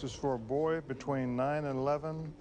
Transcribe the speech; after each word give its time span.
This 0.00 0.12
is 0.12 0.16
for 0.16 0.34
a 0.34 0.38
boy 0.38 0.80
between 0.82 1.34
9 1.34 1.64
and 1.64 1.76
11. 1.76 2.32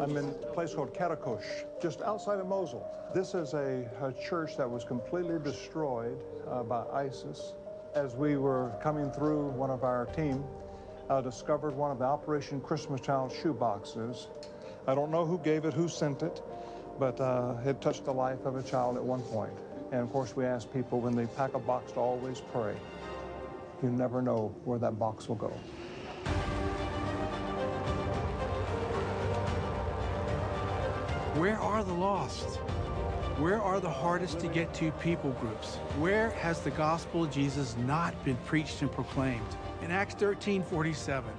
I'm 0.00 0.16
in 0.16 0.24
a 0.24 0.32
place 0.52 0.74
called 0.74 0.92
Karakush, 0.92 1.44
just 1.80 2.02
outside 2.02 2.40
of 2.40 2.48
Mosul. 2.48 2.84
This 3.14 3.34
is 3.34 3.54
a, 3.54 3.88
a 4.02 4.12
church 4.20 4.56
that 4.56 4.68
was 4.68 4.82
completely 4.82 5.38
destroyed 5.38 6.18
uh, 6.48 6.64
by 6.64 6.82
ISIS. 6.92 7.52
As 7.94 8.16
we 8.16 8.36
were 8.36 8.72
coming 8.82 9.08
through, 9.12 9.50
one 9.50 9.70
of 9.70 9.84
our 9.84 10.06
team 10.06 10.42
uh, 11.08 11.20
discovered 11.20 11.76
one 11.76 11.92
of 11.92 12.00
the 12.00 12.04
Operation 12.04 12.60
Christmas 12.60 13.00
Child 13.00 13.32
shoe 13.32 13.54
boxes. 13.54 14.26
I 14.88 14.96
don't 14.96 15.12
know 15.12 15.24
who 15.24 15.38
gave 15.38 15.64
it, 15.64 15.74
who 15.74 15.88
sent 15.88 16.24
it, 16.24 16.42
but 16.98 17.20
uh, 17.20 17.54
it 17.64 17.80
touched 17.80 18.04
the 18.04 18.12
life 18.12 18.46
of 18.46 18.56
a 18.56 18.64
child 18.64 18.96
at 18.96 19.04
one 19.04 19.22
point. 19.22 19.52
And 19.92 20.00
of 20.00 20.10
course, 20.10 20.34
we 20.34 20.44
ask 20.44 20.72
people 20.72 20.98
when 20.98 21.14
they 21.14 21.26
pack 21.26 21.54
a 21.54 21.60
box 21.60 21.92
to 21.92 22.00
always 22.00 22.40
pray. 22.40 22.74
You 23.82 23.90
never 23.90 24.22
know 24.22 24.54
where 24.64 24.78
that 24.78 24.96
box 24.96 25.28
will 25.28 25.34
go. 25.34 25.48
Where 31.34 31.58
are 31.58 31.82
the 31.82 31.92
lost? 31.92 32.58
Where 33.38 33.60
are 33.60 33.80
the 33.80 33.90
hardest 33.90 34.38
to 34.40 34.46
get 34.46 34.72
to 34.74 34.92
people 34.92 35.30
groups? 35.32 35.76
Where 35.98 36.30
has 36.30 36.60
the 36.60 36.70
gospel 36.70 37.24
of 37.24 37.32
Jesus 37.32 37.76
not 37.78 38.14
been 38.24 38.36
preached 38.44 38.82
and 38.82 38.92
proclaimed? 38.92 39.56
In 39.82 39.90
Acts 39.90 40.14
13 40.14 40.62
47, 40.62 41.32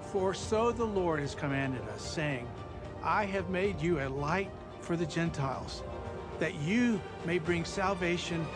for 0.00 0.32
so 0.32 0.72
the 0.72 0.84
Lord 0.84 1.20
has 1.20 1.34
commanded 1.34 1.82
us, 1.90 2.00
saying, 2.00 2.48
I 3.02 3.26
have 3.26 3.50
made 3.50 3.82
you 3.82 4.00
a 4.00 4.08
light 4.08 4.50
for 4.80 4.96
the 4.96 5.04
Gentiles, 5.04 5.82
that 6.38 6.54
you 6.54 7.00
may 7.26 7.38
bring 7.38 7.66
salvation 7.66 8.46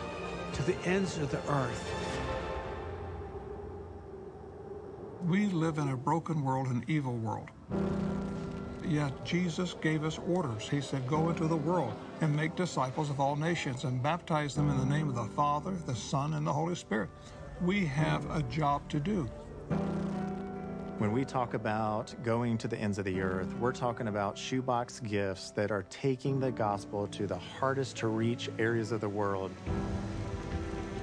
to 0.53 0.63
the 0.63 0.75
ends 0.85 1.17
of 1.17 1.29
the 1.29 1.39
earth. 1.51 2.06
We 5.27 5.47
live 5.47 5.77
in 5.77 5.89
a 5.89 5.97
broken 5.97 6.41
world, 6.41 6.67
an 6.67 6.85
evil 6.87 7.17
world. 7.17 7.49
Yet 8.87 9.25
Jesus 9.25 9.75
gave 9.81 10.05
us 10.05 10.21
orders. 10.25 10.69
He 10.69 10.79
said, 10.79 11.05
Go 11.05 11.27
into 11.27 11.49
the 11.49 11.57
world 11.57 11.93
and 12.21 12.33
make 12.33 12.55
disciples 12.55 13.09
of 13.09 13.19
all 13.19 13.35
nations 13.35 13.83
and 13.83 14.01
baptize 14.01 14.55
them 14.55 14.69
in 14.69 14.77
the 14.77 14.85
name 14.85 15.09
of 15.09 15.15
the 15.15 15.25
Father, 15.35 15.73
the 15.85 15.93
Son, 15.93 16.35
and 16.35 16.47
the 16.47 16.53
Holy 16.53 16.75
Spirit. 16.75 17.09
We 17.61 17.85
have 17.87 18.23
a 18.33 18.41
job 18.43 18.87
to 18.87 19.01
do. 19.01 19.29
When 20.97 21.11
we 21.11 21.25
talk 21.25 21.55
about 21.55 22.15
going 22.23 22.57
to 22.59 22.69
the 22.69 22.77
ends 22.77 22.97
of 22.97 23.03
the 23.03 23.19
earth, 23.19 23.53
we're 23.59 23.73
talking 23.73 24.07
about 24.07 24.37
shoebox 24.37 25.01
gifts 25.01 25.51
that 25.51 25.71
are 25.71 25.83
taking 25.89 26.39
the 26.39 26.51
gospel 26.51 27.05
to 27.07 27.27
the 27.27 27.37
hardest 27.37 27.97
to 27.97 28.07
reach 28.07 28.49
areas 28.59 28.93
of 28.93 29.01
the 29.01 29.09
world. 29.09 29.51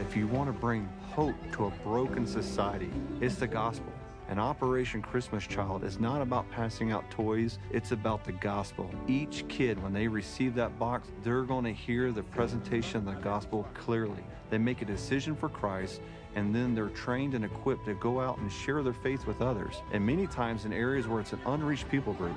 If 0.00 0.16
you 0.16 0.26
want 0.28 0.48
to 0.48 0.58
bring 0.58 0.88
hope 1.10 1.36
to 1.52 1.66
a 1.66 1.70
broken 1.82 2.26
society, 2.26 2.90
it's 3.20 3.34
the 3.34 3.46
gospel. 3.46 3.93
And 4.28 4.40
Operation 4.40 5.02
Christmas 5.02 5.46
Child 5.46 5.84
is 5.84 6.00
not 6.00 6.22
about 6.22 6.50
passing 6.50 6.92
out 6.92 7.10
toys, 7.10 7.58
it's 7.70 7.92
about 7.92 8.24
the 8.24 8.32
gospel. 8.32 8.90
Each 9.06 9.44
kid, 9.48 9.82
when 9.82 9.92
they 9.92 10.08
receive 10.08 10.54
that 10.54 10.78
box, 10.78 11.08
they're 11.22 11.42
going 11.42 11.64
to 11.64 11.72
hear 11.72 12.10
the 12.10 12.22
presentation 12.22 12.96
of 12.96 13.04
the 13.04 13.20
gospel 13.20 13.68
clearly. 13.74 14.24
They 14.48 14.58
make 14.58 14.80
a 14.80 14.86
decision 14.86 15.36
for 15.36 15.50
Christ, 15.50 16.00
and 16.34 16.54
then 16.54 16.74
they're 16.74 16.88
trained 16.88 17.34
and 17.34 17.44
equipped 17.44 17.84
to 17.84 17.94
go 17.94 18.18
out 18.18 18.38
and 18.38 18.50
share 18.50 18.82
their 18.82 18.94
faith 18.94 19.26
with 19.26 19.42
others. 19.42 19.82
And 19.92 20.04
many 20.04 20.26
times 20.26 20.64
in 20.64 20.72
areas 20.72 21.06
where 21.06 21.20
it's 21.20 21.34
an 21.34 21.40
unreached 21.44 21.90
people 21.90 22.14
group, 22.14 22.36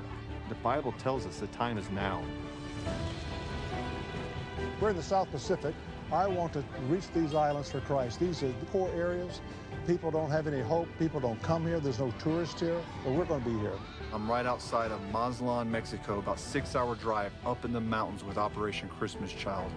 the 0.50 0.56
Bible 0.56 0.92
tells 0.98 1.26
us 1.26 1.38
the 1.38 1.46
time 1.48 1.78
is 1.78 1.90
now. 1.90 2.22
We're 4.80 4.90
in 4.90 4.96
the 4.96 5.02
South 5.02 5.30
Pacific. 5.30 5.74
I 6.12 6.26
want 6.26 6.52
to 6.52 6.64
reach 6.88 7.10
these 7.14 7.34
islands 7.34 7.70
for 7.70 7.80
Christ. 7.80 8.20
These 8.20 8.42
are 8.42 8.48
the 8.48 8.66
core 8.72 8.90
areas. 8.94 9.40
People 9.88 10.10
don't 10.10 10.30
have 10.30 10.46
any 10.46 10.60
hope. 10.60 10.86
People 10.98 11.18
don't 11.18 11.42
come 11.42 11.66
here. 11.66 11.80
There's 11.80 11.98
no 11.98 12.12
tourists 12.18 12.60
here, 12.60 12.78
but 13.02 13.14
we're 13.14 13.24
going 13.24 13.42
to 13.42 13.48
be 13.48 13.58
here. 13.58 13.72
I'm 14.12 14.30
right 14.30 14.44
outside 14.44 14.92
of 14.92 15.00
Mazatlan, 15.10 15.70
Mexico, 15.70 16.18
about 16.18 16.38
six 16.38 16.76
hour 16.76 16.94
drive 16.94 17.32
up 17.46 17.64
in 17.64 17.72
the 17.72 17.80
mountains 17.80 18.22
with 18.22 18.36
Operation 18.36 18.90
Christmas 18.90 19.32
Child. 19.32 19.72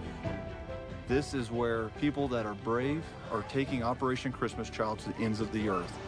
This 1.08 1.32
is 1.32 1.50
where 1.50 1.88
people 1.98 2.28
that 2.28 2.44
are 2.44 2.52
brave 2.56 3.02
are 3.30 3.42
taking 3.44 3.82
Operation 3.82 4.32
Christmas 4.32 4.68
Child 4.68 4.98
to 4.98 5.08
the 5.08 5.16
ends 5.16 5.40
of 5.40 5.50
the 5.50 5.70
earth. 5.70 5.98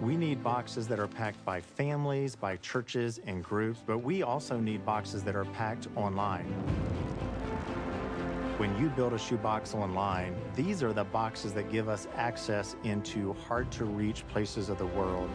We 0.00 0.16
need 0.16 0.44
boxes 0.44 0.86
that 0.86 1.00
are 1.00 1.08
packed 1.08 1.44
by 1.44 1.60
families, 1.60 2.36
by 2.36 2.56
churches, 2.58 3.18
and 3.26 3.42
groups, 3.42 3.82
but 3.84 3.98
we 3.98 4.22
also 4.22 4.60
need 4.60 4.86
boxes 4.86 5.24
that 5.24 5.34
are 5.34 5.46
packed 5.46 5.88
online. 5.96 6.46
When 8.58 8.78
you 8.78 8.90
build 8.90 9.14
a 9.14 9.18
shoebox 9.18 9.74
online, 9.74 10.36
these 10.54 10.82
are 10.82 10.92
the 10.92 11.04
boxes 11.04 11.54
that 11.54 11.72
give 11.72 11.88
us 11.88 12.06
access 12.16 12.76
into 12.84 13.32
hard 13.48 13.70
to 13.72 13.86
reach 13.86 14.28
places 14.28 14.68
of 14.68 14.76
the 14.76 14.86
world. 14.86 15.30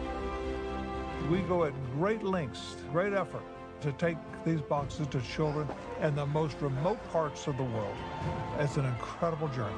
We 1.28 1.40
go 1.40 1.64
at 1.64 1.72
great 1.94 2.22
lengths, 2.22 2.76
great 2.92 3.12
effort 3.12 3.42
to 3.80 3.92
take 3.92 4.16
these 4.46 4.60
boxes 4.60 5.08
to 5.08 5.20
children 5.20 5.68
in 6.00 6.14
the 6.14 6.26
most 6.26 6.60
remote 6.60 6.98
parts 7.10 7.48
of 7.48 7.56
the 7.56 7.64
world. 7.64 7.96
It's 8.60 8.76
an 8.76 8.86
incredible 8.86 9.48
journey. 9.48 9.74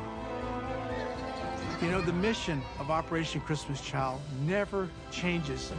You 1.81 1.91
know, 1.91 2.03
the 2.03 2.13
mission 2.13 2.63
of 2.79 2.91
Operation 2.91 3.41
Christmas 3.41 3.81
Child 3.81 4.21
never 4.43 4.89
changes. 5.11 5.73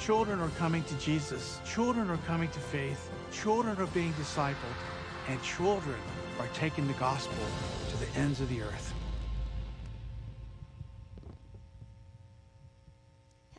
Children 0.00 0.40
are 0.40 0.50
coming 0.50 0.82
to 0.84 0.94
Jesus, 0.94 1.60
children 1.66 2.08
are 2.08 2.18
coming 2.18 2.48
to 2.48 2.60
faith, 2.60 3.10
children 3.30 3.76
are 3.78 3.86
being 3.88 4.14
discipled, 4.14 4.56
and 5.28 5.40
children 5.42 5.96
are 6.38 6.46
taking 6.54 6.86
the 6.86 6.92
gospel 6.94 7.36
to 7.90 7.96
the 7.96 8.18
ends 8.18 8.40
of 8.40 8.48
the 8.48 8.62
earth. 8.62 8.94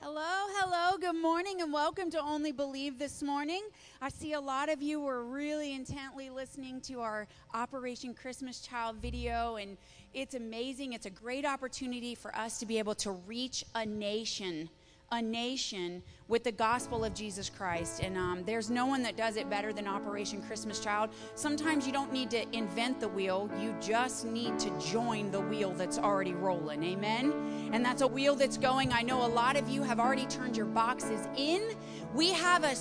Hello, 0.01 0.21
hello, 0.23 0.97
good 0.97 1.21
morning, 1.21 1.61
and 1.61 1.73
welcome 1.73 2.09
to 2.11 2.21
Only 2.21 2.53
Believe 2.53 2.97
this 2.97 3.21
morning. 3.21 3.61
I 4.01 4.07
see 4.07 4.31
a 4.31 4.39
lot 4.39 4.69
of 4.69 4.81
you 4.81 5.01
were 5.01 5.25
really 5.25 5.73
intently 5.73 6.29
listening 6.29 6.79
to 6.81 7.01
our 7.01 7.27
Operation 7.53 8.13
Christmas 8.13 8.61
Child 8.61 8.95
video, 9.01 9.57
and 9.57 9.77
it's 10.13 10.35
amazing. 10.35 10.93
It's 10.93 11.05
a 11.05 11.11
great 11.11 11.45
opportunity 11.45 12.15
for 12.15 12.33
us 12.33 12.59
to 12.59 12.65
be 12.65 12.79
able 12.79 12.95
to 12.95 13.11
reach 13.11 13.65
a 13.75 13.85
nation 13.85 14.69
a 15.11 15.21
nation 15.21 16.03
with 16.27 16.43
the 16.43 16.51
gospel 16.51 17.03
of 17.03 17.13
Jesus 17.13 17.49
Christ. 17.49 18.01
And 18.03 18.17
um, 18.17 18.43
there's 18.45 18.69
no 18.69 18.85
one 18.85 19.01
that 19.03 19.17
does 19.17 19.37
it 19.37 19.49
better 19.49 19.73
than 19.73 19.87
Operation 19.87 20.41
Christmas 20.41 20.79
Child. 20.79 21.09
Sometimes 21.35 21.87
you 21.87 21.93
don't 21.93 22.13
need 22.13 22.29
to 22.31 22.45
invent 22.55 22.99
the 22.99 23.07
wheel, 23.07 23.49
you 23.59 23.75
just 23.81 24.25
need 24.25 24.59
to 24.59 24.69
join 24.79 25.31
the 25.31 25.39
wheel 25.39 25.71
that's 25.71 25.97
already 25.97 26.33
rolling. 26.33 26.83
Amen? 26.83 27.69
And 27.73 27.83
that's 27.83 28.01
a 28.01 28.07
wheel 28.07 28.35
that's 28.35 28.57
going. 28.57 28.93
I 28.93 29.01
know 29.01 29.25
a 29.25 29.27
lot 29.27 29.57
of 29.57 29.67
you 29.67 29.81
have 29.83 29.99
already 29.99 30.25
turned 30.27 30.55
your 30.55 30.67
boxes 30.67 31.27
in. 31.35 31.71
We 32.13 32.31
have 32.33 32.63
a 32.63 32.75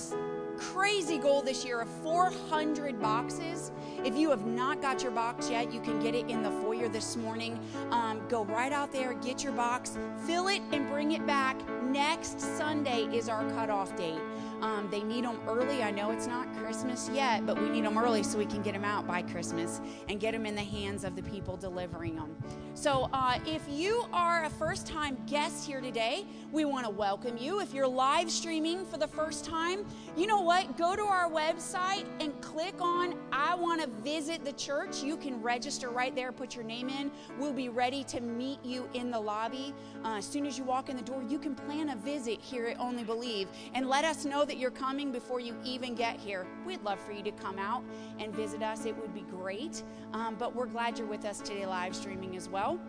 crazy 0.59 1.17
goal 1.17 1.41
this 1.41 1.65
year 1.65 1.81
of 1.81 1.89
400 2.03 3.01
boxes. 3.01 3.71
If 4.05 4.17
you 4.17 4.29
have 4.29 4.45
not 4.45 4.81
got 4.81 5.03
your 5.03 5.11
box 5.11 5.49
yet, 5.49 5.73
you 5.73 5.81
can 5.81 6.01
get 6.01 6.15
it 6.15 6.29
in 6.29 6.41
the 6.41 6.51
foyer 6.51 6.87
this 6.87 7.17
morning. 7.17 7.59
Um, 7.91 8.21
go 8.29 8.45
right 8.45 8.71
out 8.71 8.91
there, 8.91 9.13
get 9.13 9.43
your 9.43 9.53
box, 9.53 9.97
fill 10.25 10.47
it, 10.47 10.61
and 10.71 10.87
bring 10.87 11.11
it 11.11 11.25
back. 11.27 11.57
Next 11.83 12.39
Sunday 12.39 13.03
is 13.15 13.27
our 13.27 13.47
cutoff 13.51 13.95
date. 13.97 14.19
Um, 14.61 14.87
they 14.91 15.03
need 15.03 15.25
them 15.25 15.39
early. 15.47 15.83
I 15.83 15.91
know 15.91 16.11
it's 16.11 16.27
not 16.27 16.53
Christmas 16.57 17.09
yet, 17.13 17.45
but 17.45 17.61
we 17.61 17.69
need 17.69 17.85
them 17.85 17.97
early 17.97 18.23
so 18.23 18.37
we 18.37 18.45
can 18.45 18.61
get 18.61 18.73
them 18.73 18.83
out 18.83 19.07
by 19.07 19.21
Christmas 19.21 19.81
and 20.07 20.19
get 20.19 20.31
them 20.33 20.45
in 20.45 20.55
the 20.55 20.63
hands 20.63 21.03
of 21.03 21.15
the 21.15 21.23
people 21.23 21.57
delivering 21.57 22.15
them. 22.15 22.35
So, 22.73 23.09
uh, 23.13 23.39
if 23.45 23.61
you 23.69 24.05
are 24.13 24.45
a 24.45 24.49
first 24.49 24.87
time 24.87 25.17
guest 25.25 25.65
here 25.65 25.81
today, 25.81 26.25
we 26.51 26.65
want 26.65 26.85
to 26.85 26.91
welcome 26.91 27.37
you. 27.37 27.59
If 27.59 27.73
you're 27.73 27.87
live 27.87 28.31
streaming 28.31 28.85
for 28.85 28.97
the 28.97 29.07
first 29.07 29.45
time, 29.45 29.85
you 30.15 30.27
know 30.27 30.41
what? 30.41 30.77
Go 30.77 30.95
to 30.95 31.03
our 31.03 31.29
website 31.29 32.05
and 32.19 32.39
click 32.41 32.75
on 32.79 33.15
I 33.31 33.55
want 33.55 33.81
to 33.81 33.87
visit 34.01 34.43
the 34.43 34.53
church. 34.53 35.03
You 35.03 35.17
can 35.17 35.41
register 35.41 35.89
right 35.89 36.13
there, 36.15 36.31
put 36.31 36.55
your 36.55 36.63
name 36.63 36.89
in. 36.89 37.11
We'll 37.37 37.53
be 37.53 37.69
ready 37.69 38.03
to 38.05 38.21
meet 38.21 38.63
you 38.63 38.89
in 38.93 39.11
the 39.11 39.19
lobby. 39.19 39.73
Uh, 40.03 40.17
as 40.17 40.25
soon 40.25 40.45
as 40.45 40.57
you 40.57 40.63
walk 40.63 40.89
in 40.89 40.97
the 40.97 41.03
door, 41.03 41.23
you 41.27 41.39
can 41.39 41.55
plan 41.55 41.89
a 41.89 41.95
visit 41.95 42.39
here 42.41 42.65
at 42.65 42.79
Only 42.79 43.03
Believe 43.03 43.47
and 43.73 43.87
let 43.87 44.05
us 44.05 44.25
know 44.25 44.45
that 44.49 44.57
you're 44.57 44.71
coming 44.71 45.11
before 45.11 45.39
you 45.39 45.55
even 45.63 45.93
get 45.95 46.17
here. 46.17 46.45
We'd 46.65 46.81
love 46.83 46.99
for 46.99 47.11
you 47.11 47.23
to 47.23 47.31
come 47.31 47.59
out 47.59 47.83
and 48.17 48.35
visit 48.35 48.63
us. 48.63 48.85
It 48.85 48.97
would 48.97 49.13
be 49.13 49.21
great. 49.21 49.83
Um, 50.11 50.35
but 50.37 50.55
we're 50.55 50.65
glad 50.65 50.97
you're 50.97 51.07
with 51.07 51.23
us 51.23 51.39
today, 51.39 51.65
live 51.65 51.95
streaming 51.95 52.35
as 52.35 52.49
well. 52.49 52.79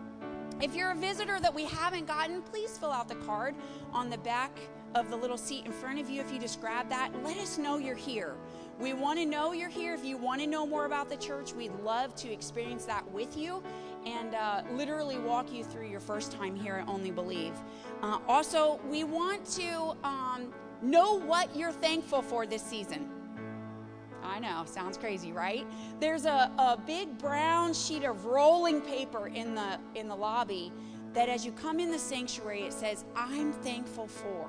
If 0.59 0.75
you're 0.75 0.91
a 0.91 0.95
visitor 0.95 1.39
that 1.39 1.53
we 1.53 1.65
haven't 1.65 2.07
gotten, 2.07 2.41
please 2.41 2.77
fill 2.77 2.91
out 2.91 3.07
the 3.07 3.15
card 3.15 3.55
on 3.93 4.09
the 4.09 4.17
back 4.17 4.51
of 4.95 5.09
the 5.09 5.15
little 5.15 5.37
seat 5.37 5.65
in 5.65 5.71
front 5.71 5.99
of 5.99 6.09
you. 6.09 6.19
If 6.19 6.31
you 6.31 6.39
just 6.39 6.59
grab 6.59 6.89
that, 6.89 7.11
let 7.23 7.37
us 7.37 7.57
know 7.57 7.77
you're 7.77 7.95
here. 7.95 8.35
We 8.79 8.93
want 8.93 9.19
to 9.19 9.25
know 9.25 9.53
you're 9.53 9.69
here. 9.69 9.93
If 9.93 10.03
you 10.03 10.17
want 10.17 10.41
to 10.41 10.47
know 10.47 10.65
more 10.65 10.85
about 10.85 11.09
the 11.09 11.17
church, 11.17 11.53
we'd 11.53 11.73
love 11.83 12.15
to 12.15 12.31
experience 12.31 12.85
that 12.85 13.09
with 13.11 13.37
you 13.37 13.63
and 14.05 14.33
uh, 14.33 14.63
literally 14.73 15.19
walk 15.19 15.53
you 15.53 15.63
through 15.63 15.87
your 15.87 15.99
first 15.99 16.31
time 16.31 16.55
here 16.55 16.75
at 16.75 16.87
Only 16.87 17.11
Believe. 17.11 17.53
Uh, 18.01 18.17
also, 18.27 18.79
we 18.89 19.03
want 19.03 19.45
to 19.51 19.95
um, 20.03 20.51
know 20.81 21.19
what 21.19 21.55
you're 21.55 21.71
thankful 21.71 22.21
for 22.21 22.45
this 22.45 22.61
season. 22.61 23.09
I 24.23 24.39
know, 24.39 24.63
sounds 24.65 24.97
crazy, 24.97 25.31
right? 25.31 25.65
There's 25.99 26.25
a, 26.25 26.51
a 26.57 26.77
big 26.85 27.17
brown 27.17 27.73
sheet 27.73 28.03
of 28.03 28.25
rolling 28.25 28.81
paper 28.81 29.27
in 29.27 29.55
the 29.55 29.79
in 29.95 30.07
the 30.07 30.15
lobby 30.15 30.71
that 31.13 31.27
as 31.27 31.45
you 31.45 31.51
come 31.51 31.79
in 31.79 31.91
the 31.91 31.99
sanctuary, 31.99 32.61
it 32.63 32.73
says, 32.73 33.03
I'm 33.15 33.51
thankful 33.51 34.07
for. 34.07 34.47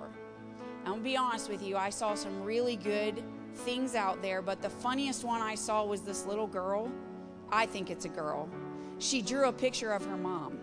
I'm 0.84 0.93
gonna 0.93 1.02
be 1.02 1.17
honest 1.17 1.49
with 1.49 1.62
you, 1.62 1.76
I 1.76 1.90
saw 1.90 2.14
some 2.14 2.43
really 2.43 2.76
good 2.76 3.23
things 3.55 3.94
out 3.94 4.23
there, 4.23 4.43
but 4.43 4.62
the 4.62 4.70
funniest 4.70 5.25
one 5.25 5.40
I 5.40 5.55
saw 5.55 5.85
was 5.85 6.02
this 6.02 6.26
little 6.26 6.46
girl. 6.46 6.90
I 7.50 7.67
think 7.67 7.90
it's 7.90 8.05
a 8.05 8.08
girl. 8.08 8.49
She 8.99 9.23
drew 9.23 9.49
a 9.49 9.52
picture 9.52 9.93
of 9.93 10.05
her 10.06 10.17
mom. 10.17 10.58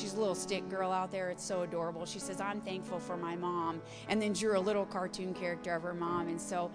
She's 0.00 0.14
a 0.14 0.18
little 0.18 0.34
stick 0.34 0.66
girl 0.70 0.90
out 0.90 1.10
there. 1.10 1.28
It's 1.28 1.44
so 1.44 1.62
adorable. 1.62 2.06
She 2.06 2.18
says, 2.18 2.40
I'm 2.40 2.62
thankful 2.62 2.98
for 2.98 3.18
my 3.18 3.36
mom. 3.36 3.82
And 4.08 4.20
then 4.20 4.32
drew 4.32 4.56
a 4.56 4.60
little 4.60 4.86
cartoon 4.86 5.34
character 5.34 5.74
of 5.74 5.82
her 5.82 5.92
mom. 5.92 6.28
And 6.28 6.40
so 6.40 6.70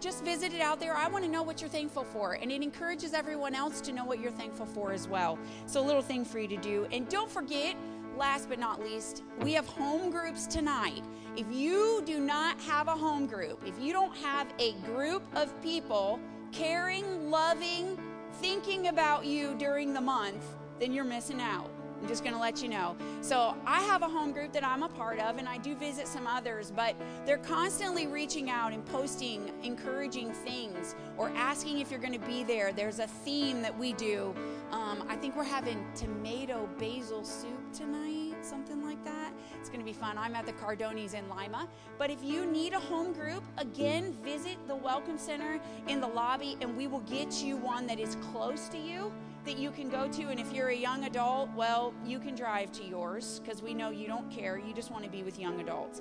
just 0.00 0.24
visit 0.24 0.54
it 0.54 0.62
out 0.62 0.80
there. 0.80 0.96
I 0.96 1.08
want 1.08 1.24
to 1.24 1.30
know 1.30 1.42
what 1.42 1.60
you're 1.60 1.68
thankful 1.68 2.04
for. 2.04 2.34
And 2.34 2.50
it 2.50 2.62
encourages 2.62 3.12
everyone 3.12 3.54
else 3.54 3.82
to 3.82 3.92
know 3.92 4.04
what 4.04 4.18
you're 4.18 4.32
thankful 4.32 4.64
for 4.64 4.92
as 4.92 5.06
well. 5.06 5.38
So, 5.66 5.80
a 5.80 5.84
little 5.84 6.02
thing 6.02 6.24
for 6.24 6.38
you 6.38 6.48
to 6.48 6.56
do. 6.56 6.86
And 6.90 7.06
don't 7.10 7.30
forget, 7.30 7.76
last 8.16 8.48
but 8.48 8.58
not 8.58 8.82
least, 8.82 9.24
we 9.42 9.52
have 9.52 9.66
home 9.66 10.10
groups 10.10 10.46
tonight. 10.46 11.02
If 11.36 11.46
you 11.52 12.02
do 12.06 12.18
not 12.18 12.58
have 12.60 12.88
a 12.88 12.92
home 12.92 13.26
group, 13.26 13.62
if 13.66 13.78
you 13.78 13.92
don't 13.92 14.16
have 14.16 14.46
a 14.58 14.72
group 14.86 15.22
of 15.34 15.60
people 15.62 16.18
caring, 16.52 17.30
loving, 17.30 17.98
thinking 18.34 18.88
about 18.88 19.26
you 19.26 19.54
during 19.58 19.92
the 19.92 20.00
month, 20.00 20.44
then 20.78 20.92
you're 20.92 21.04
missing 21.04 21.40
out. 21.40 21.73
I'm 22.04 22.08
just 22.08 22.22
going 22.22 22.34
to 22.34 22.40
let 22.40 22.62
you 22.62 22.68
know. 22.68 22.96
So, 23.22 23.56
I 23.64 23.80
have 23.80 24.02
a 24.02 24.08
home 24.08 24.32
group 24.32 24.52
that 24.52 24.62
I'm 24.62 24.82
a 24.82 24.90
part 24.90 25.18
of, 25.20 25.38
and 25.38 25.48
I 25.48 25.56
do 25.56 25.74
visit 25.74 26.06
some 26.06 26.26
others, 26.26 26.70
but 26.70 26.94
they're 27.24 27.38
constantly 27.38 28.06
reaching 28.06 28.50
out 28.50 28.74
and 28.74 28.84
posting 28.84 29.50
encouraging 29.62 30.30
things 30.30 30.96
or 31.16 31.30
asking 31.30 31.78
if 31.78 31.90
you're 31.90 31.98
going 31.98 32.12
to 32.12 32.26
be 32.26 32.44
there. 32.44 32.74
There's 32.74 32.98
a 32.98 33.06
theme 33.06 33.62
that 33.62 33.78
we 33.78 33.94
do. 33.94 34.34
Um, 34.70 35.06
I 35.08 35.16
think 35.16 35.34
we're 35.34 35.44
having 35.44 35.82
tomato 35.94 36.68
basil 36.78 37.24
soup 37.24 37.72
tonight, 37.72 38.34
something 38.42 38.84
like 38.84 39.02
that. 39.04 39.32
It's 39.58 39.70
going 39.70 39.80
to 39.80 39.86
be 39.86 39.94
fun. 39.94 40.18
I'm 40.18 40.34
at 40.34 40.44
the 40.44 40.52
Cardonis 40.52 41.14
in 41.14 41.26
Lima. 41.30 41.66
But 41.96 42.10
if 42.10 42.22
you 42.22 42.44
need 42.44 42.74
a 42.74 42.80
home 42.80 43.14
group, 43.14 43.42
again, 43.56 44.12
visit 44.22 44.58
the 44.68 44.76
Welcome 44.76 45.16
Center 45.16 45.58
in 45.88 46.02
the 46.02 46.08
lobby, 46.08 46.58
and 46.60 46.76
we 46.76 46.86
will 46.86 47.00
get 47.00 47.42
you 47.42 47.56
one 47.56 47.86
that 47.86 47.98
is 47.98 48.18
close 48.30 48.68
to 48.68 48.76
you 48.76 49.10
that 49.44 49.58
you 49.58 49.70
can 49.70 49.88
go 49.88 50.08
to. 50.08 50.22
And 50.28 50.40
if 50.40 50.52
you're 50.52 50.68
a 50.68 50.76
young 50.76 51.04
adult, 51.04 51.50
well, 51.54 51.92
you 52.04 52.18
can 52.18 52.34
drive 52.34 52.72
to 52.72 52.84
yours 52.84 53.40
because 53.44 53.62
we 53.62 53.74
know 53.74 53.90
you 53.90 54.06
don't 54.06 54.30
care. 54.30 54.58
You 54.58 54.72
just 54.72 54.90
want 54.90 55.04
to 55.04 55.10
be 55.10 55.22
with 55.22 55.38
young 55.38 55.60
adults. 55.60 56.00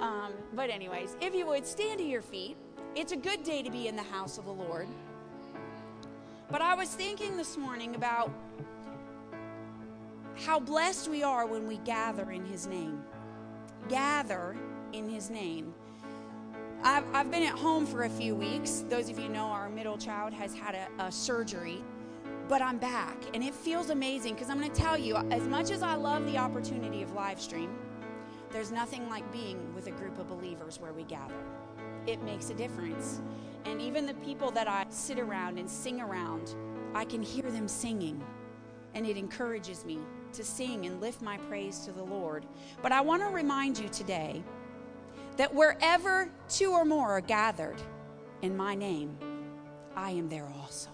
Um, 0.00 0.32
but, 0.54 0.70
anyways, 0.70 1.16
if 1.20 1.34
you 1.34 1.46
would 1.46 1.66
stand 1.66 1.98
to 1.98 2.04
your 2.04 2.22
feet, 2.22 2.56
it's 2.94 3.12
a 3.12 3.16
good 3.16 3.42
day 3.42 3.62
to 3.62 3.70
be 3.70 3.88
in 3.88 3.96
the 3.96 4.02
house 4.02 4.38
of 4.38 4.44
the 4.44 4.52
Lord. 4.52 4.86
But 6.50 6.62
I 6.62 6.74
was 6.74 6.88
thinking 6.90 7.36
this 7.36 7.56
morning 7.56 7.96
about 7.96 8.30
how 10.36 10.60
blessed 10.60 11.08
we 11.08 11.22
are 11.22 11.46
when 11.46 11.66
we 11.66 11.78
gather 11.78 12.30
in 12.30 12.44
His 12.44 12.66
name. 12.66 13.02
Gather 13.88 14.56
in 14.92 15.08
His 15.08 15.30
name. 15.30 15.74
I've, 16.82 17.04
I've 17.14 17.30
been 17.30 17.42
at 17.44 17.58
home 17.58 17.86
for 17.86 18.04
a 18.04 18.10
few 18.10 18.34
weeks. 18.34 18.84
Those 18.88 19.08
of 19.08 19.18
you 19.18 19.28
know 19.28 19.46
our 19.46 19.70
middle 19.70 19.96
child 19.96 20.34
has 20.34 20.54
had 20.54 20.74
a, 20.74 21.04
a 21.04 21.10
surgery 21.10 21.82
but 22.48 22.60
I'm 22.60 22.78
back 22.78 23.16
and 23.32 23.42
it 23.42 23.54
feels 23.54 23.90
amazing 23.90 24.34
because 24.34 24.50
I'm 24.50 24.58
going 24.58 24.70
to 24.70 24.80
tell 24.80 24.98
you 24.98 25.16
as 25.16 25.48
much 25.48 25.70
as 25.70 25.82
I 25.82 25.94
love 25.94 26.26
the 26.26 26.38
opportunity 26.38 27.02
of 27.02 27.12
live 27.12 27.40
stream, 27.40 27.70
there's 28.50 28.70
nothing 28.70 29.08
like 29.08 29.30
being 29.32 29.74
with 29.74 29.86
a 29.86 29.90
group 29.90 30.18
of 30.18 30.28
believers 30.28 30.78
where 30.78 30.92
we 30.92 31.04
gather. 31.04 31.34
It 32.06 32.22
makes 32.22 32.50
a 32.50 32.54
difference. 32.54 33.20
And 33.64 33.80
even 33.80 34.06
the 34.06 34.14
people 34.14 34.50
that 34.52 34.68
I 34.68 34.84
sit 34.90 35.18
around 35.18 35.58
and 35.58 35.68
sing 35.68 36.00
around, 36.00 36.54
I 36.94 37.04
can 37.04 37.22
hear 37.22 37.50
them 37.50 37.66
singing 37.66 38.22
and 38.94 39.06
it 39.06 39.16
encourages 39.16 39.84
me 39.84 39.98
to 40.34 40.44
sing 40.44 40.86
and 40.86 41.00
lift 41.00 41.22
my 41.22 41.38
praise 41.38 41.80
to 41.80 41.92
the 41.92 42.02
Lord. 42.02 42.46
But 42.82 42.92
I 42.92 43.00
want 43.00 43.22
to 43.22 43.28
remind 43.28 43.78
you 43.78 43.88
today 43.88 44.42
that 45.36 45.52
wherever 45.52 46.30
two 46.48 46.72
or 46.72 46.84
more 46.84 47.10
are 47.10 47.20
gathered 47.20 47.80
in 48.42 48.56
my 48.56 48.74
name, 48.74 49.18
I 49.96 50.10
am 50.10 50.28
there 50.28 50.48
also. 50.60 50.93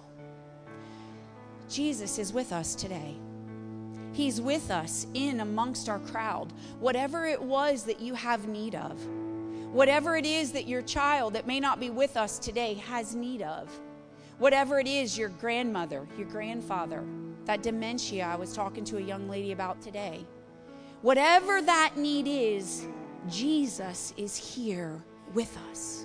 Jesus 1.70 2.18
is 2.18 2.32
with 2.32 2.52
us 2.52 2.74
today. 2.74 3.14
He's 4.12 4.40
with 4.40 4.72
us 4.72 5.06
in 5.14 5.38
amongst 5.38 5.88
our 5.88 6.00
crowd. 6.00 6.52
Whatever 6.80 7.26
it 7.26 7.40
was 7.40 7.84
that 7.84 8.00
you 8.00 8.14
have 8.14 8.48
need 8.48 8.74
of, 8.74 9.00
whatever 9.72 10.16
it 10.16 10.26
is 10.26 10.50
that 10.52 10.66
your 10.66 10.82
child 10.82 11.34
that 11.34 11.46
may 11.46 11.60
not 11.60 11.78
be 11.78 11.88
with 11.88 12.16
us 12.16 12.40
today 12.40 12.74
has 12.74 13.14
need 13.14 13.42
of, 13.42 13.70
whatever 14.38 14.80
it 14.80 14.88
is 14.88 15.16
your 15.16 15.28
grandmother, 15.28 16.08
your 16.18 16.26
grandfather, 16.26 17.04
that 17.44 17.62
dementia 17.62 18.26
I 18.26 18.34
was 18.34 18.52
talking 18.52 18.84
to 18.86 18.98
a 18.98 19.00
young 19.00 19.28
lady 19.28 19.52
about 19.52 19.80
today, 19.80 20.26
whatever 21.02 21.62
that 21.62 21.96
need 21.96 22.26
is, 22.26 22.84
Jesus 23.28 24.12
is 24.16 24.36
here 24.36 25.00
with 25.34 25.56
us. 25.70 26.04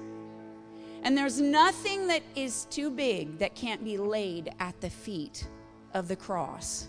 And 1.02 1.18
there's 1.18 1.42
nothing 1.42 2.08
that 2.08 2.22
is 2.36 2.66
too 2.70 2.92
big 2.92 3.40
that 3.40 3.56
can't 3.56 3.84
be 3.84 3.98
laid 3.98 4.54
at 4.60 4.80
the 4.80 4.90
feet 4.90 5.48
of 5.96 6.08
the 6.08 6.16
cross 6.16 6.88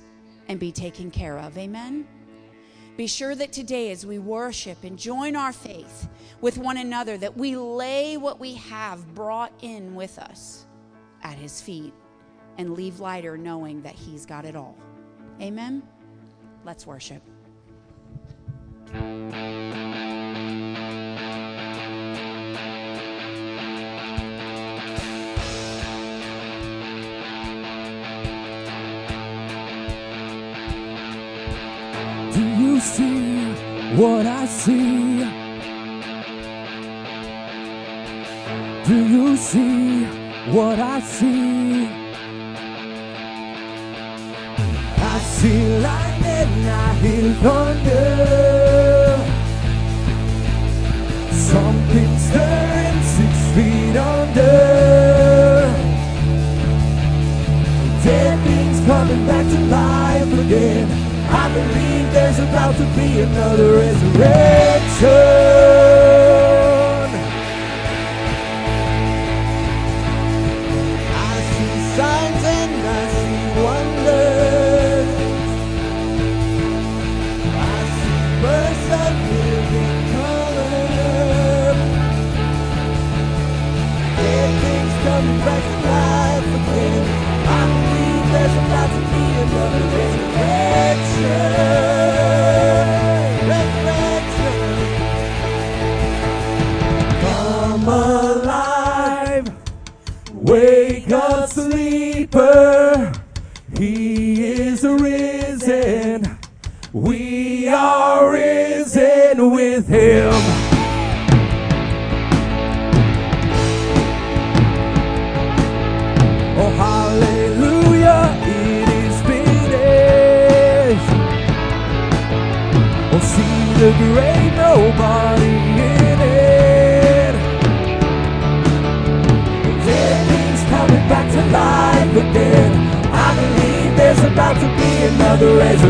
and 0.48 0.60
be 0.60 0.70
taken 0.70 1.10
care 1.10 1.38
of. 1.38 1.56
Amen? 1.56 2.06
Be 2.96 3.06
sure 3.06 3.34
that 3.34 3.52
today, 3.52 3.90
as 3.90 4.04
we 4.04 4.18
worship 4.18 4.82
and 4.82 4.98
join 4.98 5.36
our 5.36 5.52
faith 5.52 6.08
with 6.40 6.58
one 6.58 6.76
another, 6.76 7.16
that 7.18 7.36
we 7.36 7.56
lay 7.56 8.16
what 8.16 8.40
we 8.40 8.54
have 8.54 9.14
brought 9.14 9.52
in 9.60 9.94
with 9.94 10.18
us 10.18 10.66
at 11.22 11.36
His 11.36 11.60
feet 11.60 11.94
and 12.58 12.74
leave 12.74 13.00
lighter 13.00 13.36
knowing 13.36 13.82
that 13.82 13.94
He's 13.94 14.26
got 14.26 14.44
it 14.44 14.56
all. 14.56 14.76
Amen? 15.40 15.82
Let's 16.64 16.86
worship. 16.86 17.22
See 32.86 33.52
what 33.96 34.26
I 34.26 34.46
see? 34.46 35.18
Do 38.86 38.96
you 39.14 39.36
see 39.36 40.04
what 40.54 40.78
I 40.78 41.00
see? 41.00 41.88
I 45.14 45.18
see 45.18 45.78
lightning, 45.86 46.68
I 46.68 46.94
hear 47.02 47.32
thunder. 47.44 48.06
Something 51.50 52.12
stirring 52.26 53.02
six 53.16 53.34
feet 53.54 53.96
under. 53.96 54.56
Dead 58.04 58.38
things 58.46 58.78
coming 58.86 59.26
back 59.26 59.44
to 59.52 59.60
life 59.76 60.32
again. 60.44 61.05
I 61.28 61.52
believe 61.52 62.12
there's 62.12 62.38
about 62.38 62.76
to 62.76 62.84
be 62.96 63.20
another 63.20 63.78
resurrection. 63.78 66.25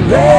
Another 0.08 0.35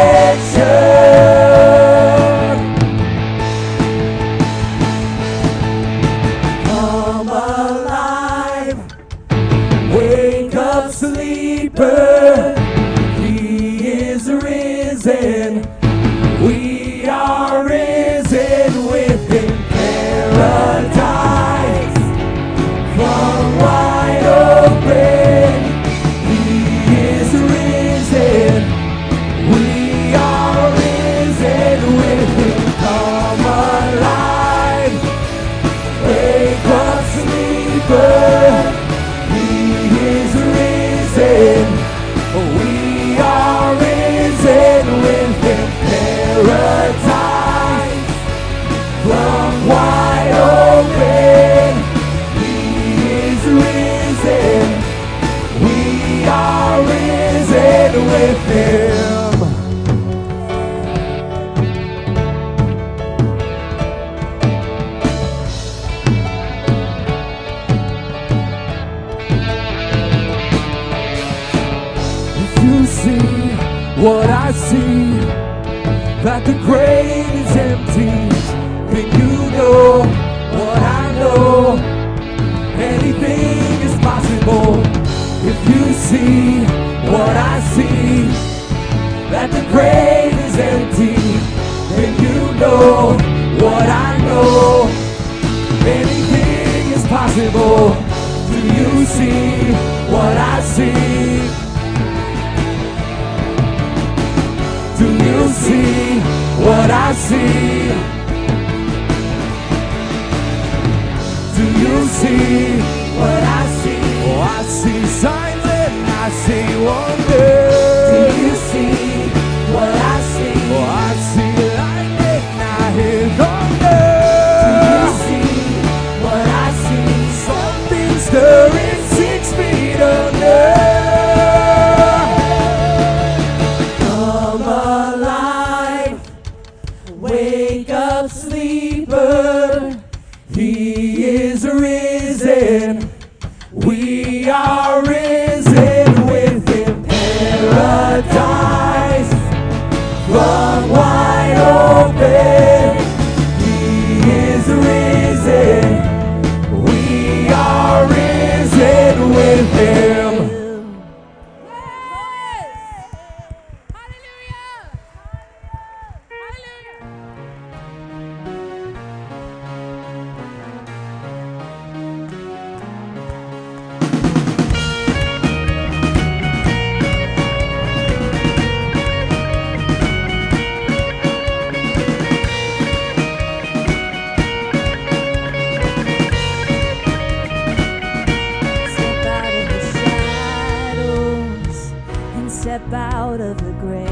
step 192.87 192.93
out 192.93 193.41
of 193.41 193.57
the 193.57 193.71
grave. 193.81 194.07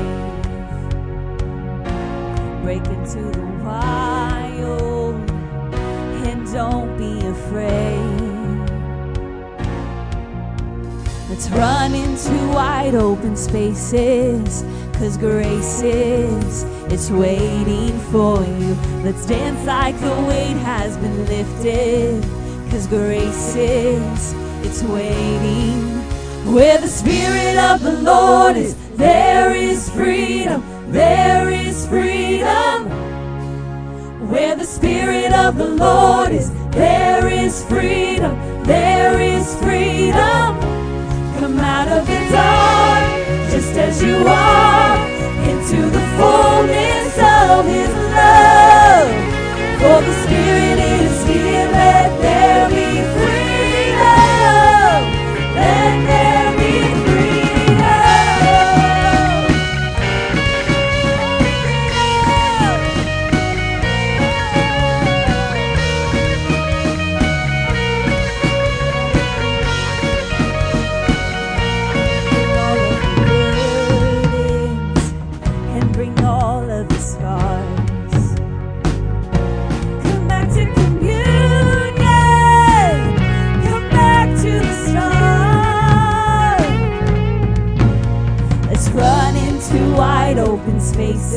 Break 2.64 2.86
into 2.88 3.32
the 3.32 3.46
wild 3.64 5.16
and 6.28 6.52
don't 6.52 6.98
be 6.98 7.26
afraid. 7.28 8.66
Let's 11.30 11.50
run 11.50 11.94
into 11.94 12.32
wide 12.54 12.96
open 12.96 13.36
spaces. 13.36 14.64
Cause 14.94 15.18
grace 15.18 15.82
is, 15.82 16.64
it's 16.92 17.10
waiting 17.12 18.00
for 18.12 18.42
you. 18.44 18.76
Let's 19.04 19.26
dance 19.26 19.66
like 19.66 20.00
the 20.00 20.16
weight 20.28 20.58
has 20.64 20.98
been 20.98 21.26
lifted. 21.26 22.24
Cause 22.72 22.88
grace 22.88 23.56
is, 23.56 24.34
it's 24.66 24.84
waiting. 24.84 26.05
Where 26.46 26.80
the 26.80 26.88
Spirit 26.88 27.58
of 27.58 27.82
the 27.82 28.02
Lord 28.04 28.56
is, 28.56 28.76
there 28.96 29.56
is 29.56 29.90
freedom. 29.90 30.64
There 30.92 31.50
is 31.50 31.88
freedom. 31.88 32.86
Where 34.30 34.56
the 34.56 34.64
Spirit 34.64 35.34
of 35.34 35.58
the 35.58 35.68
Lord 35.68 36.32
is, 36.32 36.52
there 36.70 37.28
is 37.28 37.66
freedom. 37.66 38.38
There 38.64 39.20
is 39.20 39.56
freedom. 39.58 40.60
Come 41.40 41.60
out 41.60 41.88
of 41.88 42.06
the 42.06 42.20
dark, 42.30 43.52
just 43.52 43.76
as 43.76 44.02
you 44.04 44.16
are, 44.28 44.98
into 45.50 45.82
the 45.90 46.06
fullness 46.16 47.18
of 47.18 47.66
His 47.66 47.90
love. 48.14 49.10
For 49.82 50.00
the 50.08 50.14
Spirit 50.24 50.85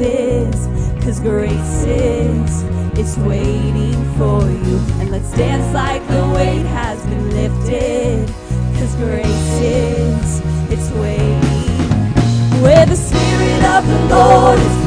is, 0.00 0.66
cause 1.04 1.20
grace 1.20 1.84
is, 1.84 2.62
it's 2.98 3.16
waiting 3.18 3.94
for 4.16 4.42
you. 4.42 4.78
And 5.00 5.10
let's 5.10 5.32
dance 5.32 5.72
like 5.74 6.06
the 6.08 6.28
weight 6.34 6.66
has 6.66 7.04
been 7.06 7.30
lifted, 7.30 8.26
cause 8.78 8.94
grace 8.96 9.60
is, 9.60 10.40
it's 10.70 10.90
waiting. 10.92 11.42
Where 12.62 12.86
the 12.86 12.96
Spirit 12.96 13.64
of 13.64 13.86
the 13.86 14.14
Lord 14.14 14.58
is 14.58 14.77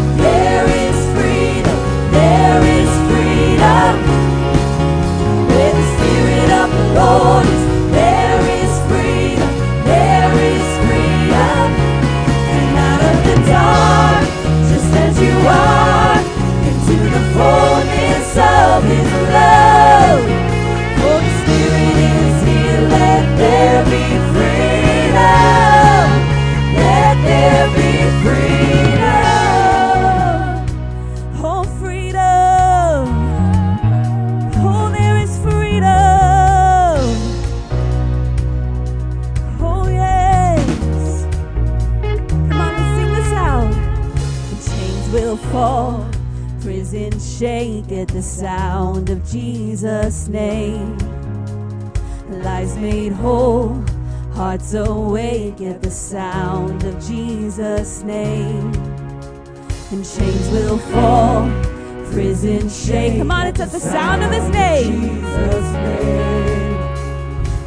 at 63.61 63.71
the 63.71 63.79
sound 63.79 64.23
of 64.23 64.31
his 64.31 64.49
name. 64.49 65.23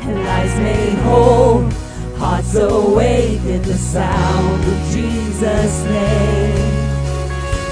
and 0.02 0.24
lies 0.24 0.44
Lives 0.44 0.58
made 0.58 0.98
whole, 1.04 1.70
hearts 2.18 2.56
awake 2.56 3.40
at 3.42 3.62
the 3.62 3.78
sound 3.78 4.64
of 4.64 4.78
Jesus' 4.90 5.84
name. 5.84 6.74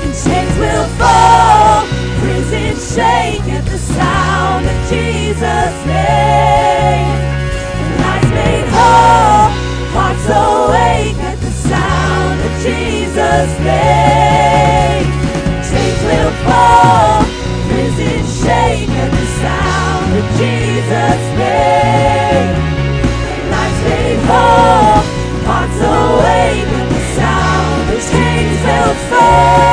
And 0.03 0.15
chains 0.23 0.57
will 0.57 0.89
fall, 1.01 1.85
prisons 2.21 2.95
shake 2.95 3.47
at 3.59 3.65
the 3.65 3.79
sound 3.79 4.67
of 4.67 4.79
Jesus' 4.89 5.79
name. 5.87 7.19
Lives 8.03 8.31
made 8.31 8.69
whole, 8.77 9.51
hearts 9.97 10.27
awake 10.27 11.19
at 11.31 11.41
the 11.41 11.51
sound 11.51 12.41
of 12.41 12.53
Jesus' 12.63 13.59
name. 13.67 14.52
Jesus' 20.39 21.39
name. 21.39 21.83
Hearts 25.45 25.81
awake 25.81 26.69
with 26.71 26.89
the 26.95 27.03
sound 27.17 27.91
of 27.91 28.01
chains 28.11 28.61
held. 28.65 29.72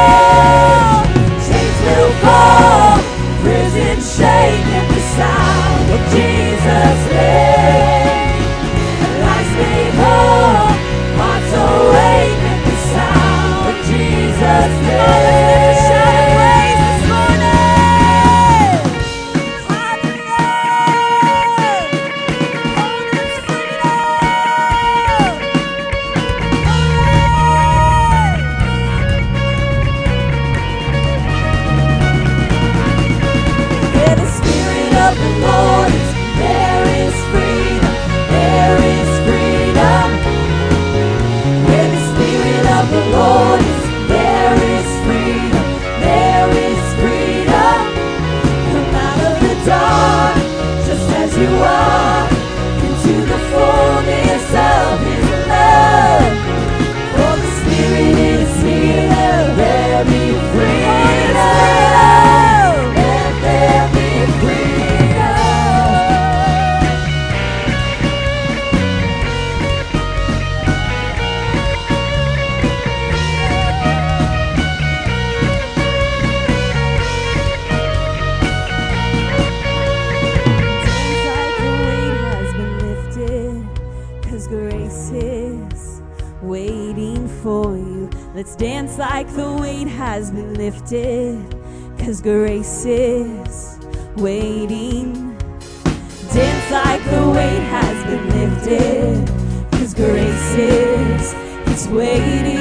waiting. 101.88 102.60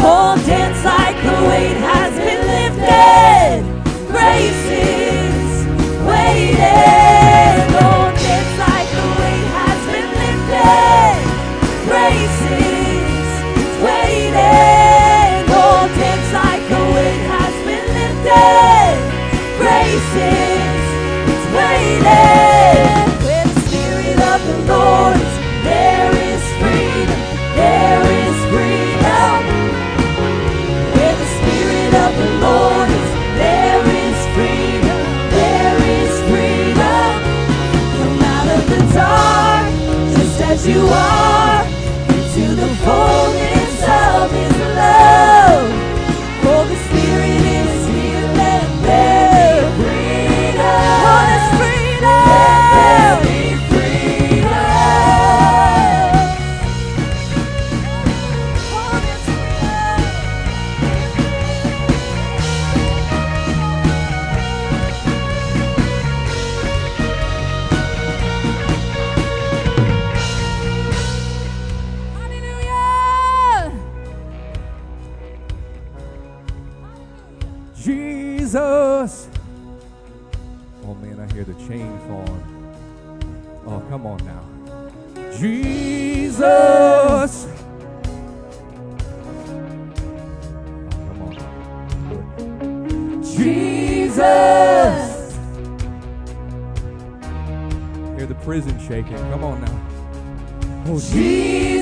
Oh, 0.00 0.34
dance 0.46 0.84
I 0.84 1.07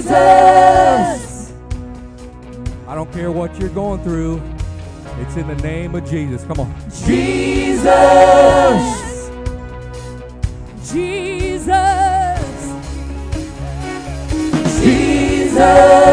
Jesus. 0.06 1.52
I 2.86 2.94
don't 2.94 3.12
care 3.12 3.32
what 3.32 3.58
you're 3.58 3.70
going 3.70 4.00
through. 4.04 4.40
It's 5.20 5.36
in 5.36 5.48
the 5.48 5.56
name 5.56 5.96
of 5.96 6.08
Jesus. 6.08 6.44
Come 6.44 6.60
on. 6.60 6.72
Jesus. 6.90 7.90
Jesus. 10.92 11.66
Jesus. 14.80 16.05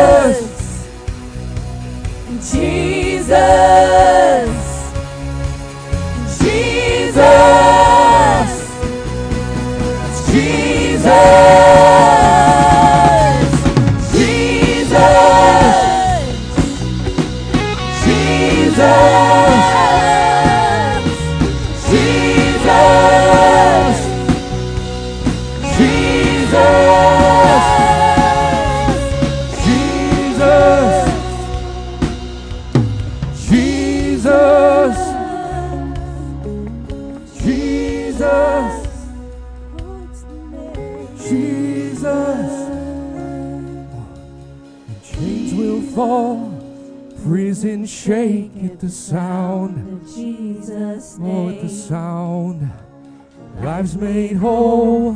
Lives 53.84 53.98
made 53.98 54.38
whole. 54.38 55.12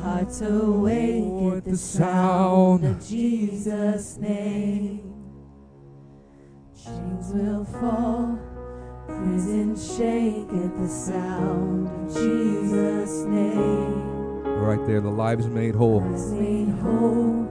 Hearts 0.00 0.40
awake 0.40 1.52
at 1.58 1.64
the 1.66 1.76
sound 1.76 2.82
of 2.86 3.06
Jesus' 3.06 4.16
name. 4.16 5.02
Chains 6.82 7.30
will 7.34 7.66
fall, 7.66 8.38
prison 9.06 9.76
shake 9.76 10.48
at 10.48 10.78
the 10.78 10.88
sound 10.88 11.88
of 11.88 12.14
Jesus' 12.14 13.26
name. 13.26 14.44
Right 14.44 14.86
there, 14.86 15.02
the 15.02 15.10
lives 15.10 15.46
made 15.46 15.74
whole. 15.74 16.00
Hearts 16.00 16.30
made 16.30 16.70
whole, 16.80 17.48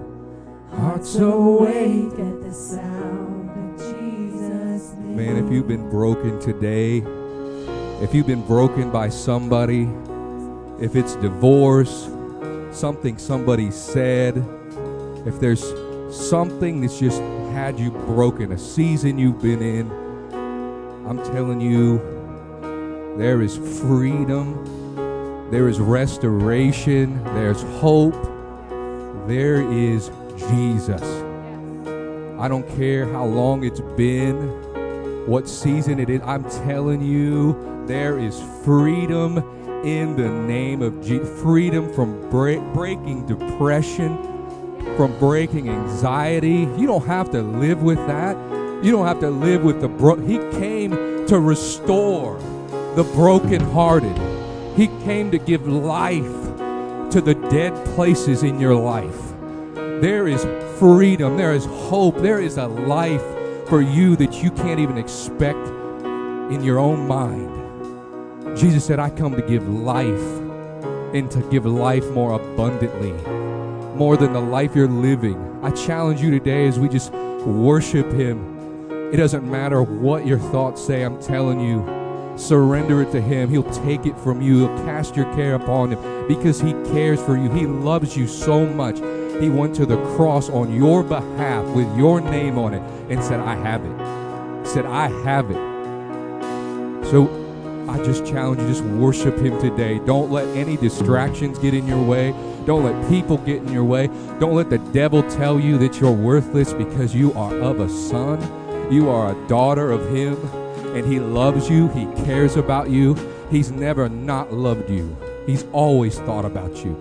hearts 0.71 1.15
awake 1.17 2.13
at 2.13 2.41
the 2.41 2.51
sound 2.51 3.51
of 3.51 3.77
Jesus' 3.77 4.93
name. 4.95 5.15
Man, 5.15 5.45
if 5.45 5.53
you've 5.53 5.67
been 5.67 5.91
broken 5.91 6.39
today, 6.39 7.03
if 8.03 8.15
you've 8.15 8.25
been 8.25 8.47
broken 8.47 8.89
by 8.89 9.09
somebody, 9.09 9.87
if 10.81 10.95
it's 10.95 11.15
divorce, 11.17 12.09
something 12.71 13.17
somebody 13.17 13.69
said, 13.69 14.37
if 15.25 15.39
there's 15.39 15.63
something 16.09 16.81
that's 16.81 16.99
just 16.99 17.21
had 17.51 17.77
you 17.77 17.91
broken, 17.91 18.53
a 18.53 18.57
season 18.57 19.17
you've 19.19 19.41
been 19.41 19.61
in, 19.61 19.91
I'm 21.05 21.17
telling 21.33 21.59
you, 21.59 21.97
there 23.17 23.41
is 23.41 23.57
freedom, 23.81 25.49
there 25.51 25.67
is 25.67 25.79
restoration, 25.79 27.21
there's 27.25 27.61
hope, 27.81 28.15
there 29.27 29.61
is 29.69 30.09
Jesus. 30.37 31.01
I 32.39 32.47
don't 32.47 32.67
care 32.77 33.05
how 33.11 33.25
long 33.25 33.65
it's 33.65 33.81
been, 33.97 35.27
what 35.27 35.49
season 35.49 35.99
it 35.99 36.09
is. 36.09 36.21
I'm 36.23 36.45
telling 36.65 37.01
you, 37.01 37.83
there 37.85 38.17
is 38.17 38.41
freedom 38.63 39.58
in 39.83 40.15
the 40.15 40.29
name 40.29 40.81
of 40.81 41.01
Jesus. 41.01 41.41
Freedom 41.41 41.91
from 41.93 42.29
break, 42.29 42.61
breaking 42.73 43.25
depression, 43.25 44.17
from 44.97 45.17
breaking 45.19 45.69
anxiety. 45.69 46.67
You 46.77 46.87
don't 46.87 47.05
have 47.05 47.31
to 47.31 47.41
live 47.41 47.81
with 47.81 47.97
that. 48.07 48.35
You 48.83 48.91
don't 48.91 49.07
have 49.07 49.19
to 49.21 49.29
live 49.29 49.63
with 49.63 49.81
the 49.81 49.87
bro. 49.87 50.15
He 50.15 50.37
came 50.59 50.91
to 51.27 51.39
restore 51.39 52.39
the 52.95 53.03
brokenhearted. 53.13 54.17
He 54.75 54.87
came 55.03 55.31
to 55.31 55.37
give 55.37 55.67
life 55.67 56.23
to 57.11 57.21
the 57.21 57.35
dead 57.49 57.73
places 57.95 58.43
in 58.43 58.59
your 58.59 58.75
life. 58.75 59.33
There 60.01 60.27
is 60.27 60.45
freedom, 60.79 61.37
there 61.37 61.53
is 61.53 61.65
hope, 61.65 62.17
there 62.17 62.39
is 62.39 62.57
a 62.57 62.67
life 62.67 63.23
for 63.67 63.81
you 63.81 64.15
that 64.15 64.41
you 64.41 64.51
can't 64.51 64.79
even 64.79 64.97
expect 64.97 65.67
in 66.51 66.63
your 66.63 66.79
own 66.79 67.07
mind. 67.07 67.48
Jesus 68.55 68.85
said, 68.85 68.99
I 68.99 69.09
come 69.09 69.35
to 69.35 69.41
give 69.41 69.67
life 69.67 70.39
and 71.13 71.29
to 71.31 71.41
give 71.49 71.65
life 71.65 72.07
more 72.11 72.33
abundantly, 72.33 73.13
more 73.95 74.17
than 74.17 74.33
the 74.33 74.41
life 74.41 74.75
you're 74.75 74.87
living. 74.87 75.59
I 75.63 75.71
challenge 75.71 76.21
you 76.21 76.31
today 76.31 76.67
as 76.67 76.79
we 76.79 76.89
just 76.89 77.11
worship 77.11 78.11
Him. 78.11 79.11
It 79.13 79.17
doesn't 79.17 79.49
matter 79.49 79.81
what 79.81 80.27
your 80.27 80.39
thoughts 80.39 80.85
say, 80.85 81.03
I'm 81.03 81.21
telling 81.21 81.59
you, 81.59 81.83
surrender 82.37 83.01
it 83.01 83.11
to 83.11 83.21
Him. 83.21 83.49
He'll 83.49 83.63
take 83.63 84.05
it 84.05 84.17
from 84.19 84.41
you, 84.41 84.59
He'll 84.59 84.77
cast 84.85 85.15
your 85.15 85.25
care 85.35 85.55
upon 85.55 85.91
Him 85.91 86.27
because 86.27 86.61
He 86.61 86.73
cares 86.91 87.21
for 87.21 87.37
you. 87.37 87.49
He 87.49 87.65
loves 87.65 88.15
you 88.15 88.27
so 88.27 88.65
much. 88.65 88.99
He 89.41 89.49
went 89.49 89.73
to 89.75 89.85
the 89.85 89.97
cross 90.15 90.49
on 90.49 90.73
your 90.73 91.01
behalf 91.01 91.65
with 91.73 91.87
your 91.97 92.19
name 92.19 92.57
on 92.57 92.73
it 92.73 92.81
and 93.09 93.23
said, 93.23 93.39
I 93.39 93.55
have 93.55 93.83
it. 93.83 94.67
Said, 94.67 94.85
I 94.85 95.07
have 95.23 95.49
it. 95.49 95.69
So 97.09 97.38
I 97.89 98.03
just 98.03 98.25
challenge 98.25 98.61
you, 98.61 98.67
just 98.67 98.83
worship 98.83 99.37
Him 99.37 99.59
today. 99.59 99.99
Don't 99.99 100.31
let 100.31 100.47
any 100.55 100.77
distractions 100.77 101.57
get 101.57 101.73
in 101.73 101.87
your 101.87 102.03
way. 102.03 102.31
Don't 102.65 102.83
let 102.83 103.09
people 103.09 103.37
get 103.37 103.57
in 103.63 103.73
your 103.73 103.83
way. 103.83 104.07
Don't 104.39 104.53
let 104.53 104.69
the 104.69 104.77
devil 104.93 105.23
tell 105.23 105.59
you 105.59 105.77
that 105.79 105.99
you're 105.99 106.11
worthless 106.11 106.71
because 106.71 107.15
you 107.15 107.33
are 107.33 107.55
of 107.57 107.79
a 107.79 107.89
son. 107.89 108.39
You 108.91 109.09
are 109.09 109.31
a 109.31 109.47
daughter 109.47 109.91
of 109.91 110.07
Him, 110.15 110.37
and 110.95 111.05
He 111.05 111.19
loves 111.19 111.67
you. 111.67 111.87
He 111.89 112.05
cares 112.23 112.57
about 112.57 112.89
you. 112.89 113.15
He's 113.49 113.71
never 113.71 114.07
not 114.07 114.53
loved 114.53 114.89
you, 114.89 115.17
He's 115.47 115.65
always 115.71 116.19
thought 116.19 116.45
about 116.45 116.85
you. 116.85 116.95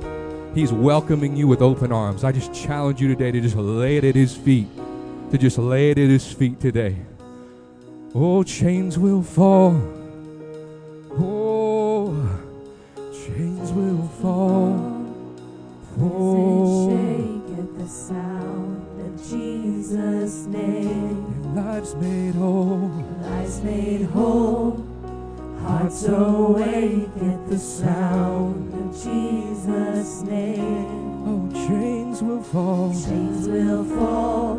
He's 0.55 0.72
welcoming 0.72 1.37
you 1.37 1.46
with 1.46 1.61
open 1.61 1.92
arms. 1.92 2.24
I 2.24 2.33
just 2.33 2.55
challenge 2.55 3.03
you 3.03 3.09
today 3.09 3.31
to 3.31 3.40
just 3.40 3.57
lay 3.57 3.98
it 3.98 4.05
at 4.05 4.14
His 4.14 4.35
feet, 4.35 4.68
to 5.31 5.37
just 5.37 5.59
lay 5.59 5.90
it 5.90 5.98
at 5.98 6.09
His 6.09 6.33
feet 6.33 6.61
today. 6.61 6.96
Oh, 8.14 8.42
chains 8.42 8.98
will 8.98 9.22
fall. 9.22 9.97
Hearts 25.88 26.05
awake 26.07 27.09
at 27.22 27.48
the 27.48 27.59
sound 27.59 28.74
of 28.74 28.92
Jesus' 28.92 30.20
name. 30.20 31.24
Oh, 31.27 31.51
chains 31.66 32.22
will 32.22 32.42
fall. 32.42 32.92
Chains 32.92 33.48
will 33.48 33.85
fall, 33.85 34.57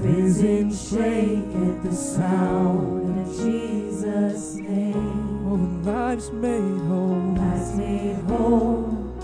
prison 0.00 0.74
shake 0.74 1.54
at 1.68 1.82
the 1.84 1.94
sound 1.94 3.20
of 3.20 3.26
Jesus' 3.36 4.56
name. 4.56 5.46
Oh, 5.46 5.88
lives 5.88 6.32
made 6.32 6.80
whole. 6.88 7.34
Lives 7.36 7.74
made 7.76 8.16
whole, 8.26 9.14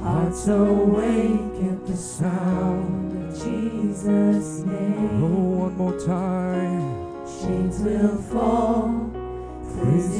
hearts 0.00 0.46
awake 0.46 1.64
at 1.68 1.84
the 1.84 1.96
sound 1.96 3.28
of 3.28 3.44
Jesus' 3.44 4.60
name. 4.60 5.24
Oh, 5.24 5.66
one 5.66 5.76
more 5.76 5.98
time. 5.98 7.00
Chains 7.40 7.80
will 7.80 8.16
fall, 8.22 8.99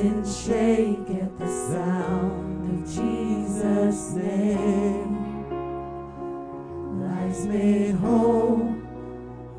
prison 0.01 0.25
shake 0.25 1.23
at 1.23 1.39
the 1.39 1.47
sound 1.47 2.71
of 2.71 2.89
Jesus' 2.89 4.13
name. 4.15 5.51
Lives 7.03 7.45
made 7.47 7.95
whole, 7.97 8.75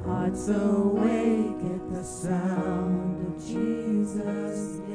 hearts 0.04 0.48
awake 0.48 1.64
at 1.76 1.94
the 1.94 2.04
sound 2.04 3.28
of 3.28 3.46
Jesus' 3.46 4.80
name. 4.80 4.91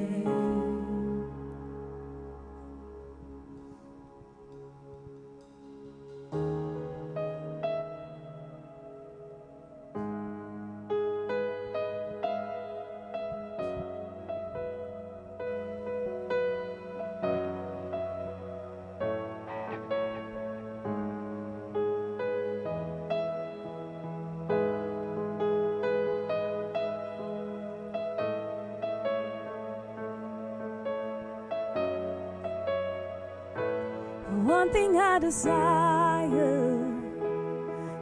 desire. 35.27 36.79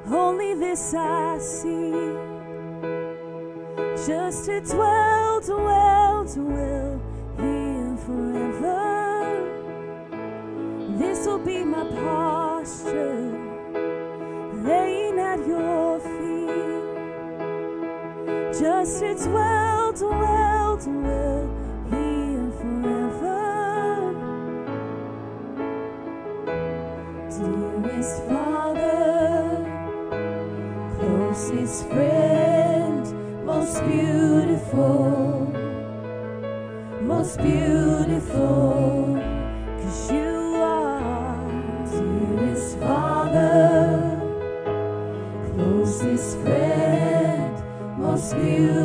Only 0.06 0.52
this 0.54 0.92
I 0.92 1.38
see. 1.38 1.92
Just 4.06 4.44
to 4.44 4.60
dwell, 4.60 5.40
dwell, 5.40 6.24
dwell 6.24 7.00
here 7.38 7.96
forever. 8.04 8.82
This 10.98 11.26
will 11.26 11.38
be 11.38 11.64
my 11.64 11.84
posture, 12.02 13.32
laying 14.68 15.18
at 15.18 15.40
your 15.46 16.00
feet. 16.00 16.84
Just 18.60 19.00
to 19.00 19.14
dwell, 19.14 19.92
dwell, 19.92 20.76
dwell. 20.76 21.43
his 31.64 31.82
friend, 31.84 33.46
most 33.46 33.82
beautiful, 33.86 35.50
most 37.00 37.38
beautiful, 37.38 39.16
cause 39.80 40.12
you 40.12 40.56
are 40.56 41.48
dearest 41.88 42.78
Father, 42.80 44.20
closest 45.54 46.36
friend, 46.40 47.98
most 47.98 48.36
beautiful. 48.36 48.83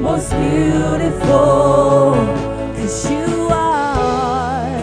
most 0.00 0.30
beautiful, 0.32 2.14
cause 2.76 3.10
you 3.10 3.48
are 3.50 4.82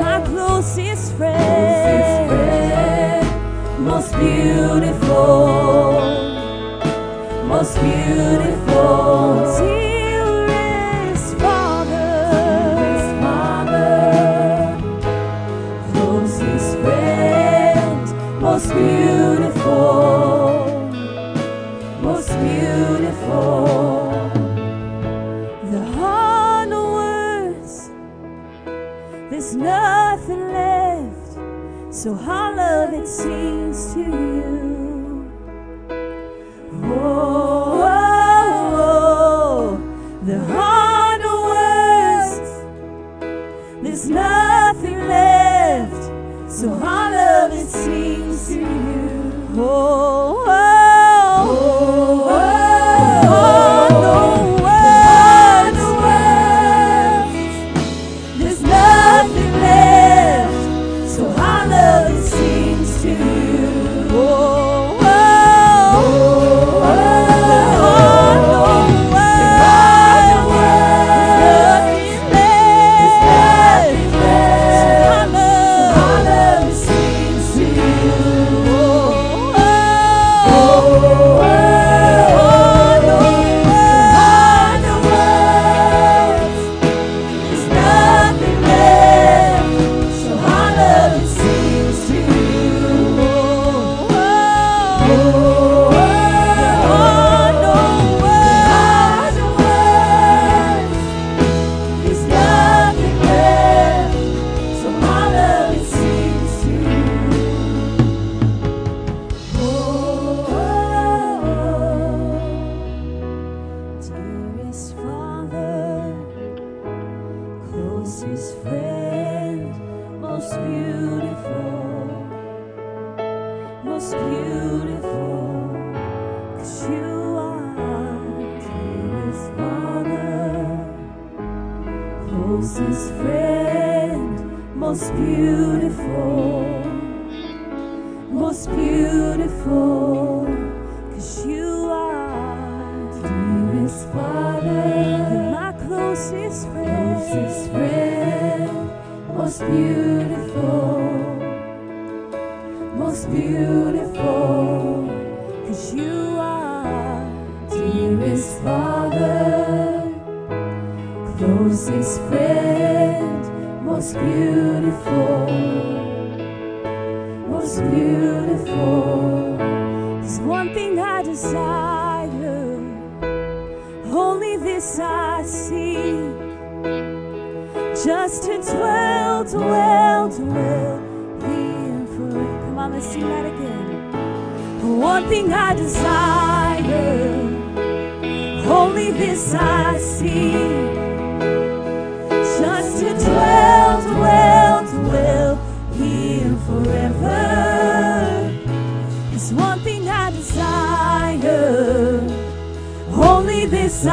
my 0.00 0.20
closest 0.26 1.12
friend, 1.14 1.38
closest 1.38 2.28
friend 2.28 3.84
most 3.84 4.12
beautiful. 4.18 5.83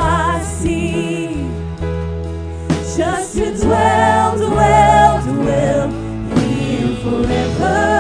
I 0.02 0.42
see. 0.42 1.34
Just 2.98 3.36
to 3.36 3.56
dwell, 3.58 4.38
dwell, 4.38 5.22
dwell 5.24 5.90
here 6.36 6.96
forever. 7.04 7.91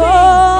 oh. 0.00 0.57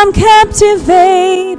I'm 0.00 0.12
captivated. 0.12 1.57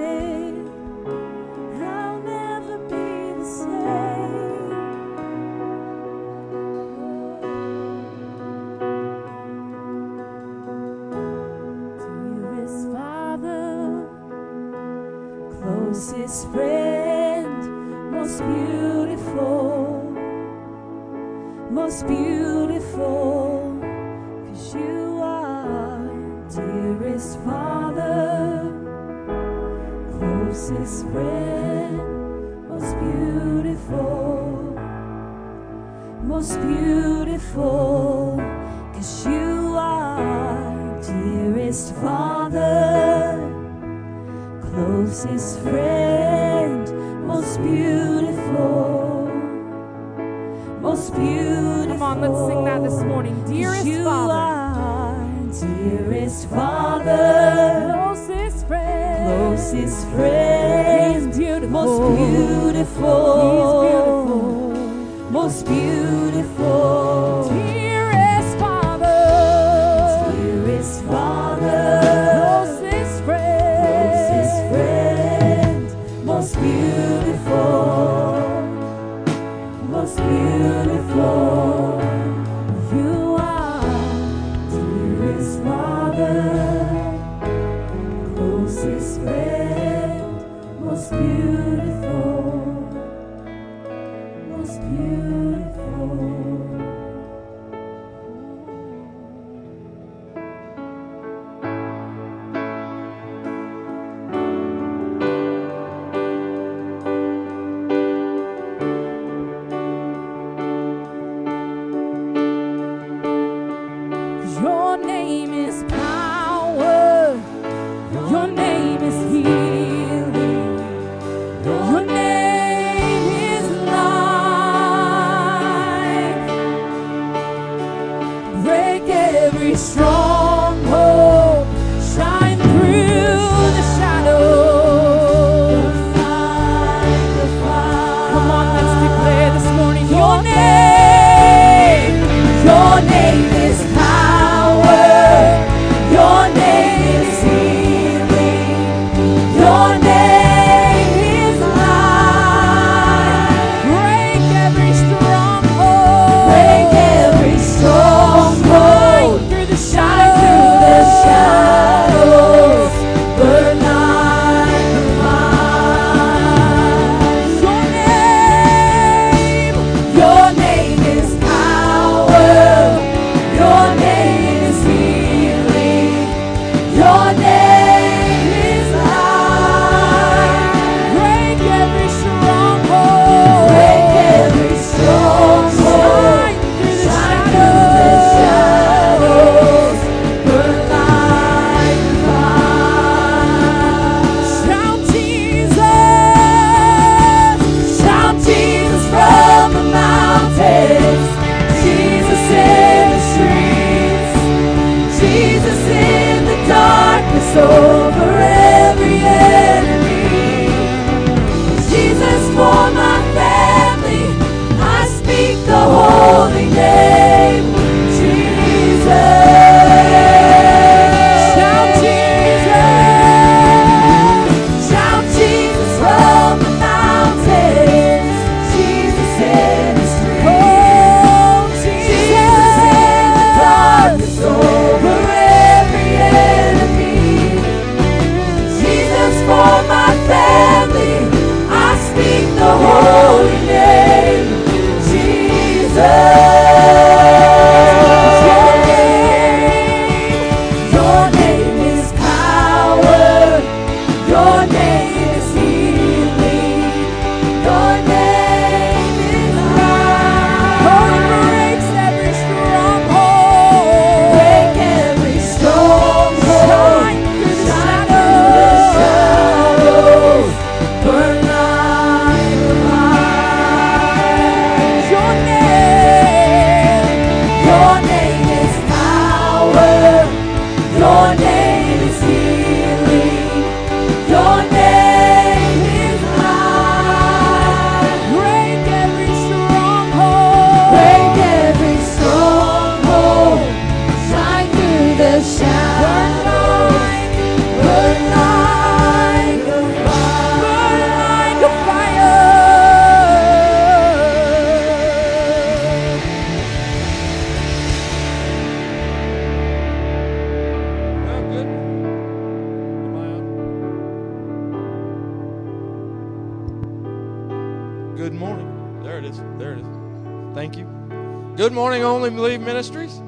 Good 321.60 321.74
morning, 321.74 322.03
Only 322.03 322.30
Believe 322.30 322.62
Ministries. 322.62 323.20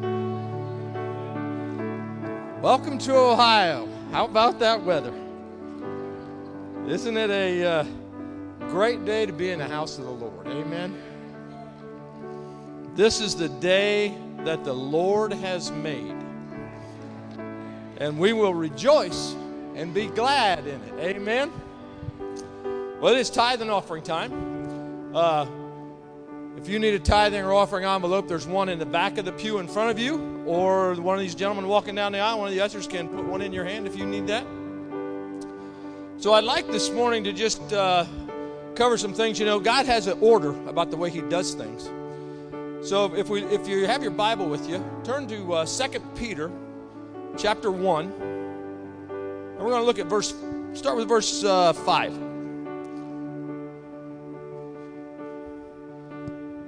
Welcome 2.62 2.98
to 3.00 3.14
Ohio. 3.14 3.90
How 4.14 4.24
about 4.24 4.58
that 4.60 4.82
weather? 4.82 5.14
Isn't 6.88 7.18
it 7.18 7.30
a 7.30 7.66
uh, 7.66 7.84
great 8.70 9.04
day 9.04 9.26
to 9.26 9.34
be 9.34 9.50
in 9.50 9.60
the 9.60 9.68
house 9.68 9.98
of 9.98 10.06
the 10.06 10.12
Lord? 10.12 10.48
Amen. 10.48 10.98
This 12.96 13.20
is 13.20 13.36
the 13.36 13.50
day 13.50 14.18
that 14.46 14.64
the 14.64 14.72
Lord 14.72 15.34
has 15.34 15.70
made, 15.70 16.16
and 17.98 18.18
we 18.18 18.32
will 18.32 18.54
rejoice 18.54 19.36
and 19.76 19.94
be 19.94 20.08
glad 20.08 20.66
in 20.68 20.82
it. 20.84 20.94
Amen. 21.00 21.52
Well, 23.02 23.14
it 23.14 23.20
is 23.20 23.30
tithing 23.30 23.70
offering 23.70 24.04
time. 24.04 25.12
Uh, 25.14 25.48
if 26.62 26.70
you 26.70 26.78
need 26.78 26.94
a 26.94 27.00
tithing 27.00 27.42
or 27.44 27.54
offering 27.54 27.86
envelope, 27.86 28.28
there's 28.28 28.46
one 28.46 28.70
in 28.70 28.78
the 28.78 28.86
back 28.86 29.18
of 29.18 29.26
the 29.26 29.32
pew 29.32 29.58
in 29.58 29.68
front 29.68 29.90
of 29.90 29.98
you, 29.98 30.44
or 30.46 30.94
one 30.94 31.16
of 31.16 31.22
these 31.22 31.34
gentlemen 31.34 31.68
walking 31.68 31.96
down 31.96 32.12
the 32.12 32.20
aisle, 32.20 32.38
one 32.38 32.50
of 32.50 32.54
the 32.54 32.62
ushers 32.62 32.86
can 32.86 33.10
put 33.10 33.26
one 33.26 33.42
in 33.42 33.52
your 33.52 33.66
hand 33.66 33.88
if 33.88 33.98
you 33.98 34.06
need 34.06 34.28
that. 34.28 34.46
So 36.18 36.34
I'd 36.34 36.44
like 36.44 36.68
this 36.68 36.92
morning 36.92 37.24
to 37.24 37.34
just 37.34 37.74
uh, 37.74 38.06
cover 38.76 38.96
some 38.96 39.12
things. 39.12 39.40
You 39.40 39.48
know, 39.48 39.60
God 39.60 39.88
has 39.88 40.06
an 40.06 40.20
order 40.22 40.52
about 40.70 40.92
the 40.92 40.98
way 40.98 41.10
He 41.10 41.22
does 41.22 41.56
things. 41.56 41.90
So 42.88 43.12
if 43.16 43.28
we, 43.28 43.42
if 43.46 43.68
you 43.68 43.88
have 43.88 44.04
your 44.04 44.12
Bible 44.12 44.48
with 44.48 44.70
you, 44.70 44.86
turn 45.04 45.28
to 45.30 45.54
uh, 45.54 45.66
2 45.66 46.00
Peter, 46.16 46.52
chapter 47.40 47.72
one, 47.72 48.12
and 48.12 49.58
we're 49.58 49.72
going 49.72 49.82
to 49.82 49.86
look 49.86 49.98
at 49.98 50.06
verse. 50.06 50.36
Start 50.74 50.96
with 50.96 51.08
verse 51.08 51.44
uh, 51.44 51.74
five. 51.74 52.31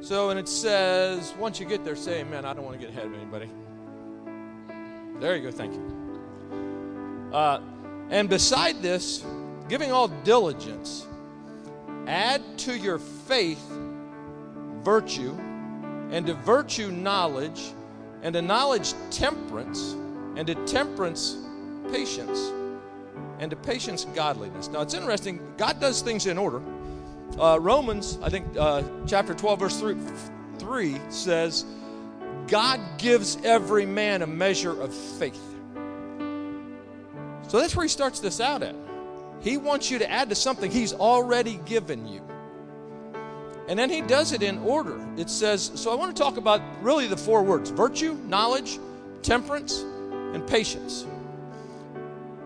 So, 0.03 0.31
and 0.31 0.37
it 0.37 0.49
says, 0.49 1.33
once 1.39 1.61
you 1.61 1.65
get 1.65 1.85
there, 1.85 1.95
say 1.95 2.19
amen. 2.19 2.43
I 2.43 2.51
don't 2.51 2.65
want 2.65 2.77
to 2.77 2.85
get 2.85 2.93
ahead 2.93 3.05
of 3.05 3.13
anybody. 3.13 3.49
There 5.21 5.33
you 5.37 5.43
go. 5.43 5.49
Thank 5.49 5.75
you. 5.75 7.29
Uh, 7.31 7.61
and 8.09 8.27
beside 8.27 8.81
this, 8.81 9.23
giving 9.69 9.93
all 9.93 10.09
diligence, 10.09 11.07
add 12.05 12.41
to 12.57 12.77
your 12.77 12.99
faith 12.99 13.65
virtue, 14.81 15.37
and 16.11 16.27
to 16.27 16.33
virtue 16.33 16.91
knowledge, 16.91 17.71
and 18.23 18.33
to 18.33 18.41
knowledge 18.41 18.93
temperance, 19.09 19.93
and 20.35 20.45
to 20.47 20.55
temperance 20.65 21.37
patience, 21.93 22.51
and 23.39 23.49
to 23.49 23.55
patience 23.55 24.03
godliness. 24.13 24.67
Now, 24.67 24.81
it's 24.81 24.95
interesting. 24.95 25.39
God 25.55 25.79
does 25.79 26.01
things 26.01 26.25
in 26.25 26.37
order. 26.37 26.61
Uh, 27.39 27.57
Romans, 27.59 28.19
I 28.21 28.29
think, 28.29 28.45
uh, 28.57 28.83
chapter 29.07 29.33
12, 29.33 29.59
verse 29.59 29.79
3, 29.79 29.95
3 30.59 30.99
says, 31.09 31.65
God 32.47 32.79
gives 32.97 33.37
every 33.43 33.85
man 33.85 34.21
a 34.21 34.27
measure 34.27 34.79
of 34.79 34.93
faith. 34.93 35.41
So 37.47 37.59
that's 37.59 37.75
where 37.75 37.83
he 37.83 37.89
starts 37.89 38.19
this 38.19 38.39
out 38.39 38.63
at. 38.63 38.75
He 39.41 39.57
wants 39.57 39.89
you 39.91 39.99
to 39.99 40.09
add 40.09 40.29
to 40.29 40.35
something 40.35 40.71
he's 40.71 40.93
already 40.93 41.59
given 41.65 42.07
you. 42.07 42.21
And 43.67 43.79
then 43.79 43.89
he 43.89 44.01
does 44.01 44.31
it 44.33 44.43
in 44.43 44.59
order. 44.59 44.99
It 45.17 45.29
says, 45.29 45.71
so 45.75 45.91
I 45.91 45.95
want 45.95 46.15
to 46.15 46.21
talk 46.21 46.37
about 46.37 46.61
really 46.81 47.07
the 47.07 47.17
four 47.17 47.43
words 47.43 47.69
virtue, 47.69 48.13
knowledge, 48.25 48.79
temperance, 49.21 49.81
and 49.81 50.45
patience. 50.47 51.05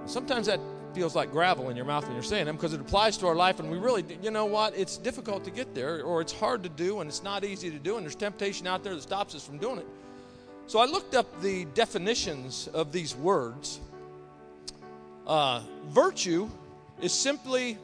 Sometimes 0.06 0.48
that 0.48 0.60
feels 0.98 1.16
like 1.16 1.32
gravel 1.32 1.70
in 1.70 1.76
your 1.76 1.86
mouth 1.86 2.04
when 2.06 2.14
you're 2.14 2.24
saying 2.24 2.45
them 2.45 2.56
because 2.56 2.74
it 2.74 2.82
applies 2.82 3.18
to 3.18 3.28
our 3.28 3.36
life 3.36 3.60
and 3.60 3.70
we 3.70 3.78
really 3.78 4.04
you 4.24 4.32
know 4.32 4.45
what 4.45 4.76
it's 4.76 4.98
difficult 4.98 5.43
to 5.43 5.52
get 5.52 5.76
there 5.76 6.02
or 6.02 6.22
it's 6.22 6.34
hard 6.34 6.64
to 6.64 6.70
do 6.70 7.02
and 7.02 7.08
it's 7.08 7.22
not 7.22 7.43
easy 7.43 7.70
to 7.70 7.78
do 7.78 7.98
and 7.98 8.04
there's 8.04 8.16
temptation 8.16 8.66
out 8.66 8.84
there 8.84 8.95
that 8.95 9.04
stops 9.04 9.36
us 9.36 9.45
from 9.45 9.60
doing 9.60 9.78
it 9.78 9.86
so 10.66 10.80
i 10.80 10.86
looked 10.86 11.14
up 11.14 11.41
the 11.41 11.66
definitions 11.76 12.68
of 12.74 12.91
these 12.91 13.16
words. 13.16 13.80
Uh, 15.26 15.62
virtue 15.88 16.50
is 17.02 17.14
simply 17.14 17.78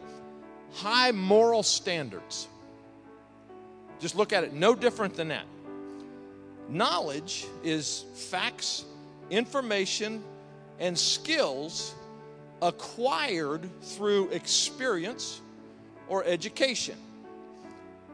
high 0.73 1.11
moral 1.11 1.61
standards. 1.61 2.47
Just 3.99 4.15
look 4.15 4.33
at 4.33 4.43
it 4.43 4.53
no 4.53 4.75
different 4.75 5.15
than 5.15 5.29
that. 5.29 5.45
Knowledge 6.67 7.45
is 7.63 8.05
facts 8.15 8.85
information 9.29 10.23
and 10.79 10.97
skills 10.97 11.95
acquired 12.63 13.69
through 13.81 14.29
experience 14.29 15.41
or 16.07 16.23
education. 16.23 16.97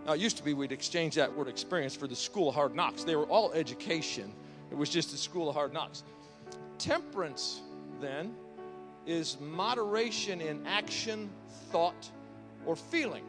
Now, 0.06 0.14
it 0.14 0.20
used 0.20 0.38
to 0.38 0.44
be 0.44 0.54
we'd 0.54 0.72
exchange 0.72 1.16
that 1.16 1.32
word 1.34 1.48
experience 1.48 1.96
for 1.96 2.08
the 2.08 2.16
school 2.16 2.50
of 2.50 2.56
hard 2.56 2.74
knocks. 2.76 3.04
They 3.04 3.16
were 3.16 3.28
all 3.28 3.52
education, 3.54 4.34
it 4.72 4.78
was 4.78 4.90
just 4.90 5.12
the 5.12 5.18
school 5.18 5.50
of 5.50 5.56
hard 5.56 5.72
knocks. 5.72 6.04
Temperance, 6.80 7.62
then, 8.02 8.34
is 9.06 9.38
moderation 9.40 10.42
in 10.42 10.66
action, 10.66 11.30
thought, 11.72 12.10
or 12.66 12.76
feeling. 12.76 13.24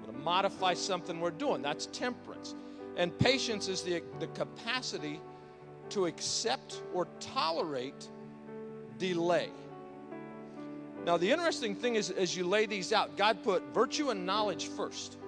We're 0.00 0.12
to 0.12 0.18
modify 0.18 0.74
something 0.74 1.20
we're 1.20 1.30
doing. 1.30 1.62
That's 1.62 1.86
temperance. 1.86 2.54
And 2.96 3.16
patience 3.18 3.68
is 3.68 3.82
the, 3.82 4.02
the 4.18 4.26
capacity 4.28 5.20
to 5.90 6.06
accept 6.06 6.82
or 6.92 7.06
tolerate 7.20 8.08
delay. 8.98 9.50
Now, 11.06 11.16
the 11.16 11.30
interesting 11.30 11.76
thing 11.76 11.94
is, 11.94 12.10
as 12.10 12.36
you 12.36 12.44
lay 12.44 12.66
these 12.66 12.92
out, 12.92 13.16
God 13.16 13.44
put 13.44 13.62
virtue 13.72 14.10
and 14.10 14.26
knowledge 14.26 14.66
first. 14.66 15.18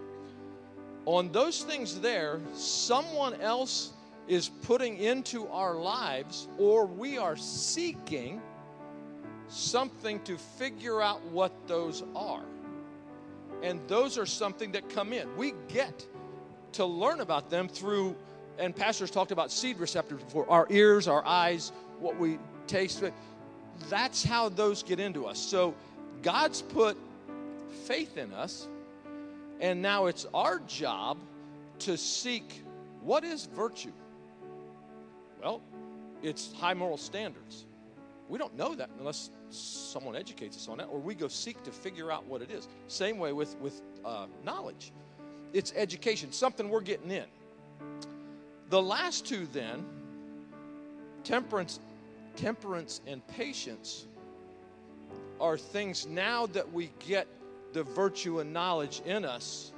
On 1.07 1.31
those 1.31 1.63
things 1.63 2.01
there, 2.01 2.41
someone 2.53 3.41
else 3.41 3.93
is 4.27 4.49
putting 4.49 4.99
into 4.99 5.47
our 5.47 5.77
lives, 5.77 6.49
or 6.59 6.85
we 6.85 7.17
are 7.17 7.37
seeking 7.37 8.43
something 9.47 10.21
to 10.25 10.37
figure 10.37 11.01
out 11.01 11.25
what 11.27 11.53
those 11.69 12.03
are. 12.17 12.43
And 13.63 13.81
those 13.87 14.19
are 14.19 14.27
something 14.27 14.73
that 14.73 14.89
come 14.91 15.13
in. 15.13 15.35
We 15.37 15.55
get 15.69 16.05
to 16.73 16.85
learn 16.85 17.21
about 17.21 17.51
them 17.51 17.69
through, 17.69 18.17
and 18.59 18.75
pastors 18.75 19.13
talked 19.13 19.31
about 19.31 19.53
seed 19.53 19.79
receptors 19.79 20.25
before 20.25 20.51
our 20.51 20.67
ears, 20.71 21.07
our 21.07 21.25
eyes, 21.25 21.71
what 22.01 22.19
we 22.19 22.39
taste 22.67 23.01
that's 23.89 24.25
how 24.25 24.49
those 24.49 24.83
get 24.83 25.01
into 25.01 25.27
us. 25.27 25.39
So 25.39 25.75
God's 26.23 26.63
put 26.63 26.97
faith 27.85 28.17
in 28.17 28.33
us, 28.33 28.67
and 29.61 29.81
now 29.83 30.07
it's 30.07 30.27
our 30.35 30.61
job 30.61 31.19
to 31.81 31.97
seek 31.97 32.63
what 33.03 33.25
is 33.25 33.47
virtue? 33.47 33.93
Well, 35.41 35.63
it's 36.23 36.53
high 36.53 36.75
moral 36.75 36.97
standards. 36.97 37.65
We 38.29 38.39
don't 38.39 38.57
know 38.57 38.75
that 38.75 38.91
unless 38.99 39.31
someone 39.51 40.17
educates 40.17 40.57
us 40.57 40.69
on 40.69 40.79
that, 40.79 40.85
or 40.85 40.99
we 40.99 41.15
go 41.15 41.29
seek 41.29 41.63
to 41.63 41.71
figure 41.71 42.13
out 42.13 42.27
what 42.27 42.43
it 42.43 42.51
is. 42.51 42.69
Same 42.89 43.19
way 43.19 43.33
with, 43.33 43.57
with 43.61 43.81
uh, 44.05 44.27
knowledge. 44.45 44.93
It's 45.53 45.73
education, 45.75 46.33
something 46.33 46.69
we're 46.69 46.83
getting 46.83 47.11
in. 47.11 47.25
The 48.69 48.83
last 48.83 49.25
two, 49.25 49.47
then, 49.53 49.87
temperance 51.25 51.81
temperance 52.39 53.01
and 53.07 53.27
patience 53.27 54.07
are 55.41 55.59
things 55.59 56.07
now 56.07 56.47
that 56.47 56.73
we 56.73 56.91
get 57.07 57.27
the 57.73 57.83
virtue 57.83 58.41
and 58.41 58.53
knowledge 58.53 59.03
in 59.05 59.25
us. 59.25 59.73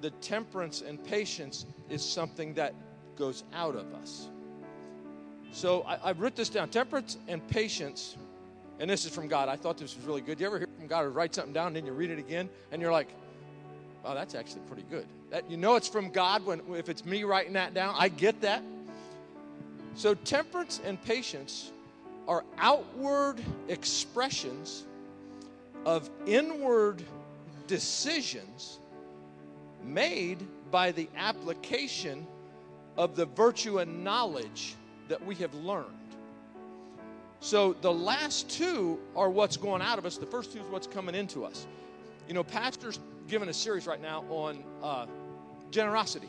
The 0.00 0.10
temperance 0.10 0.82
and 0.82 1.02
patience 1.04 1.66
is 1.88 2.02
something 2.04 2.54
that 2.54 2.74
goes 3.16 3.44
out 3.54 3.76
of 3.76 3.92
us. 3.94 4.28
So 5.52 5.82
I, 5.82 5.96
I 5.96 6.12
wrote 6.12 6.34
this 6.34 6.48
down 6.48 6.68
temperance 6.68 7.16
and 7.28 7.46
patience, 7.48 8.16
and 8.80 8.90
this 8.90 9.04
is 9.04 9.14
from 9.14 9.28
God. 9.28 9.48
I 9.48 9.56
thought 9.56 9.78
this 9.78 9.94
was 9.96 10.04
really 10.04 10.20
good. 10.20 10.40
You 10.40 10.46
ever 10.46 10.58
hear 10.58 10.68
from 10.76 10.88
God 10.88 11.04
or 11.04 11.10
write 11.10 11.34
something 11.34 11.52
down 11.52 11.68
and 11.68 11.76
then 11.76 11.86
you 11.86 11.92
read 11.92 12.10
it 12.10 12.18
again 12.18 12.48
and 12.72 12.82
you're 12.82 12.92
like, 12.92 13.08
wow, 14.04 14.14
that's 14.14 14.34
actually 14.34 14.62
pretty 14.66 14.84
good. 14.90 15.06
That, 15.30 15.50
you 15.50 15.56
know 15.56 15.76
it's 15.76 15.88
from 15.88 16.10
God 16.10 16.44
when 16.44 16.60
if 16.74 16.88
it's 16.88 17.04
me 17.04 17.24
writing 17.24 17.52
that 17.54 17.72
down. 17.72 17.94
I 17.96 18.08
get 18.08 18.40
that. 18.40 18.62
So 19.94 20.14
temperance 20.14 20.80
and 20.84 21.02
patience 21.02 21.72
are 22.26 22.44
outward 22.58 23.40
expressions 23.68 24.84
of 25.84 26.10
inward 26.26 27.02
decisions 27.66 28.80
made 29.82 30.46
by 30.70 30.90
the 30.92 31.08
application 31.16 32.26
of 32.96 33.16
the 33.16 33.26
virtue 33.26 33.78
and 33.78 34.02
knowledge 34.02 34.74
that 35.08 35.24
we 35.24 35.34
have 35.36 35.54
learned. 35.54 35.86
So 37.40 37.74
the 37.74 37.92
last 37.92 38.48
two 38.48 38.98
are 39.14 39.28
what's 39.28 39.56
going 39.56 39.82
out 39.82 39.98
of 39.98 40.06
us. 40.06 40.16
The 40.16 40.26
first 40.26 40.52
two 40.52 40.60
is 40.60 40.66
what's 40.66 40.86
coming 40.86 41.14
into 41.14 41.44
us. 41.44 41.66
You 42.26 42.32
know, 42.32 42.42
Pastor's 42.42 42.98
giving 43.28 43.48
a 43.50 43.52
series 43.52 43.86
right 43.86 44.00
now 44.00 44.24
on 44.30 44.64
uh, 44.82 45.06
generosity. 45.70 46.28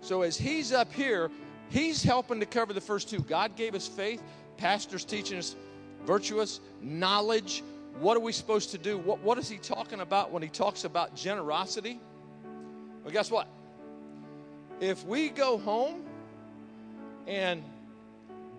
So 0.00 0.22
as 0.22 0.36
he's 0.36 0.72
up 0.72 0.90
here, 0.92 1.30
he's 1.72 2.02
helping 2.02 2.38
to 2.40 2.46
cover 2.46 2.72
the 2.72 2.80
first 2.80 3.08
two. 3.08 3.20
God 3.20 3.56
gave 3.56 3.74
us 3.74 3.88
faith. 3.88 4.22
Pastor's 4.58 5.04
teaching 5.04 5.38
us 5.38 5.56
virtuous 6.04 6.60
knowledge. 6.80 7.64
What 7.98 8.16
are 8.16 8.20
we 8.20 8.32
supposed 8.32 8.70
to 8.70 8.78
do? 8.78 8.98
What, 8.98 9.20
what 9.20 9.38
is 9.38 9.48
he 9.48 9.58
talking 9.58 10.00
about 10.00 10.30
when 10.30 10.42
he 10.42 10.48
talks 10.48 10.84
about 10.84 11.14
generosity? 11.16 11.98
Well, 13.02 13.12
guess 13.12 13.30
what? 13.30 13.48
If 14.80 15.04
we 15.06 15.28
go 15.30 15.58
home 15.58 16.04
and 17.26 17.62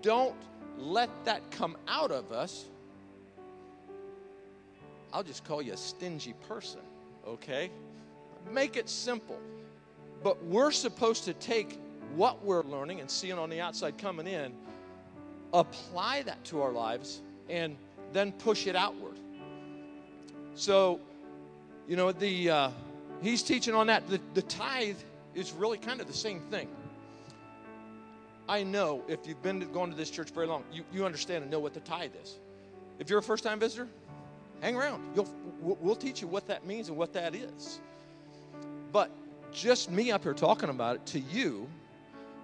don't 0.02 0.36
let 0.78 1.10
that 1.26 1.52
come 1.52 1.78
out 1.88 2.12
of 2.12 2.32
us, 2.32 2.66
I'll 5.12 5.24
just 5.24 5.44
call 5.44 5.62
you 5.62 5.74
a 5.74 5.78
stingy 5.78 6.34
person, 6.48 6.82
okay? 7.28 7.70
Make 8.52 8.78
it 8.78 8.90
simple. 8.90 9.40
But 10.24 10.44
we're 10.46 10.72
supposed 10.72 11.26
to 11.26 11.34
take 11.34 11.80
what 12.16 12.44
we're 12.44 12.64
learning 12.64 13.00
and 13.00 13.10
seeing 13.10 13.38
on 13.38 13.50
the 13.50 13.62
outside 13.62 13.98
coming 13.98 14.28
in 14.28 14.54
apply 15.54 16.24
that 16.24 16.44
to 16.46 16.62
our 16.62 16.72
lives, 16.72 17.22
and 17.50 17.78
then 18.12 18.32
push 18.32 18.68
it 18.68 18.76
outward. 18.76 19.18
So, 20.56 21.00
you 21.88 21.96
know, 21.96 22.12
the 22.12 22.50
uh, 22.50 22.70
he's 23.22 23.44
teaching 23.44 23.74
on 23.74 23.88
that. 23.88 24.08
The, 24.10 24.20
the 24.34 24.42
tithe 24.42 24.98
is 25.36 25.52
really 25.52 25.78
kind 25.78 26.02
of 26.02 26.08
the 26.08 26.14
same 26.14 26.40
thing. 26.52 26.68
I 28.50 28.64
know 28.64 29.04
if 29.08 29.26
you've 29.26 29.42
been 29.42 29.62
to, 29.62 29.66
going 29.68 29.90
to 29.90 29.96
this 29.96 30.10
church 30.10 30.32
very 30.32 30.48
long, 30.48 30.64
you, 30.72 30.84
you 30.92 31.06
understand 31.06 31.44
and 31.44 31.52
know 31.52 31.60
what 31.60 31.74
the 31.74 31.80
tithe 31.80 32.12
is. 32.22 32.40
If 33.00 33.10
you're 33.10 33.20
a 33.20 33.24
first 33.24 33.44
time 33.44 33.60
visitor, 33.60 33.88
hang 34.60 34.76
around. 34.76 35.02
You'll, 35.16 35.30
we'll 35.62 35.96
teach 35.96 36.22
you 36.22 36.28
what 36.28 36.48
that 36.48 36.66
means 36.66 36.90
and 36.90 36.98
what 36.98 37.14
that 37.14 37.36
is. 37.36 37.80
But 38.92 39.10
just 39.52 39.90
me 39.90 40.12
up 40.12 40.24
here 40.24 40.34
talking 40.34 40.70
about 40.70 40.96
it 40.98 41.06
to 41.08 41.20
you, 41.20 41.68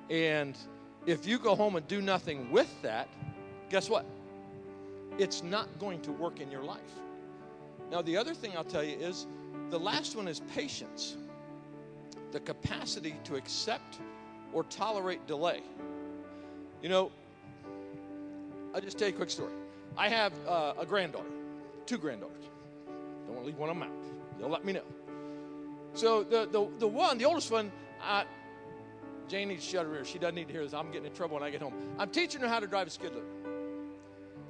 and 0.10 0.58
if 1.06 1.26
you 1.26 1.40
go 1.40 1.56
home 1.56 1.76
and 1.76 1.88
do 1.88 2.02
nothing 2.02 2.52
with 2.52 2.70
that, 2.82 3.08
guess 3.70 3.90
what? 3.90 4.06
It's 5.18 5.44
not 5.44 5.68
going 5.80 6.02
to 6.02 6.12
work 6.12 6.40
in 6.40 6.52
your 6.52 6.64
life. 6.64 6.80
Now, 7.92 8.02
the 8.02 8.16
other 8.18 8.34
thing 8.34 8.54
I'll 8.56 8.64
tell 8.64 8.84
you 8.84 8.98
is 8.98 9.28
the 9.70 9.80
last 9.80 10.16
one 10.16 10.28
is 10.28 10.42
patience 10.54 11.18
the 12.32 12.40
capacity 12.40 13.16
to 13.24 13.36
accept 13.36 14.00
or 14.54 14.64
tolerate 14.66 15.26
delay. 15.26 15.62
You 16.82 16.90
know, 16.90 17.12
I'll 18.74 18.82
just 18.82 18.98
tell 18.98 19.08
you 19.08 19.14
a 19.14 19.18
quick 19.18 19.30
story. 19.30 19.54
I 19.98 20.10
have 20.10 20.34
uh, 20.48 20.74
a 20.80 20.86
granddaughter, 20.86 21.30
two 21.86 21.98
granddaughters. 21.98 22.46
Don't 23.26 23.36
want 23.36 23.42
to 23.42 23.48
leave 23.48 23.58
one 23.58 23.70
of 23.70 23.76
them 23.76 23.90
out. 23.90 24.40
They'll 24.40 24.50
let 24.50 24.64
me 24.64 24.74
know. 24.74 24.84
So 25.94 26.24
the, 26.24 26.46
the, 26.46 26.68
the 26.78 26.88
one, 26.88 27.18
the 27.18 27.26
oldest 27.26 27.52
one, 27.52 27.72
uh, 28.04 28.24
Jane 29.30 29.48
needs 29.50 29.64
to 29.64 29.72
shut 29.72 29.86
her 29.86 29.96
ear. 29.96 30.06
She 30.06 30.18
doesn't 30.18 30.36
need 30.36 30.48
to 30.48 30.54
hear 30.54 30.64
this. 30.64 30.74
I'm 30.74 30.88
getting 30.88 31.06
in 31.06 31.14
trouble 31.14 31.36
when 31.36 31.44
I 31.44 31.52
get 31.52 31.62
home. 31.62 31.74
I'm 32.00 32.10
teaching 32.10 32.42
her 32.42 32.48
how 32.48 32.60
to 32.60 32.68
drive 32.68 32.88
a 32.88 32.90
skid 32.90 33.14
loader. 33.14 33.26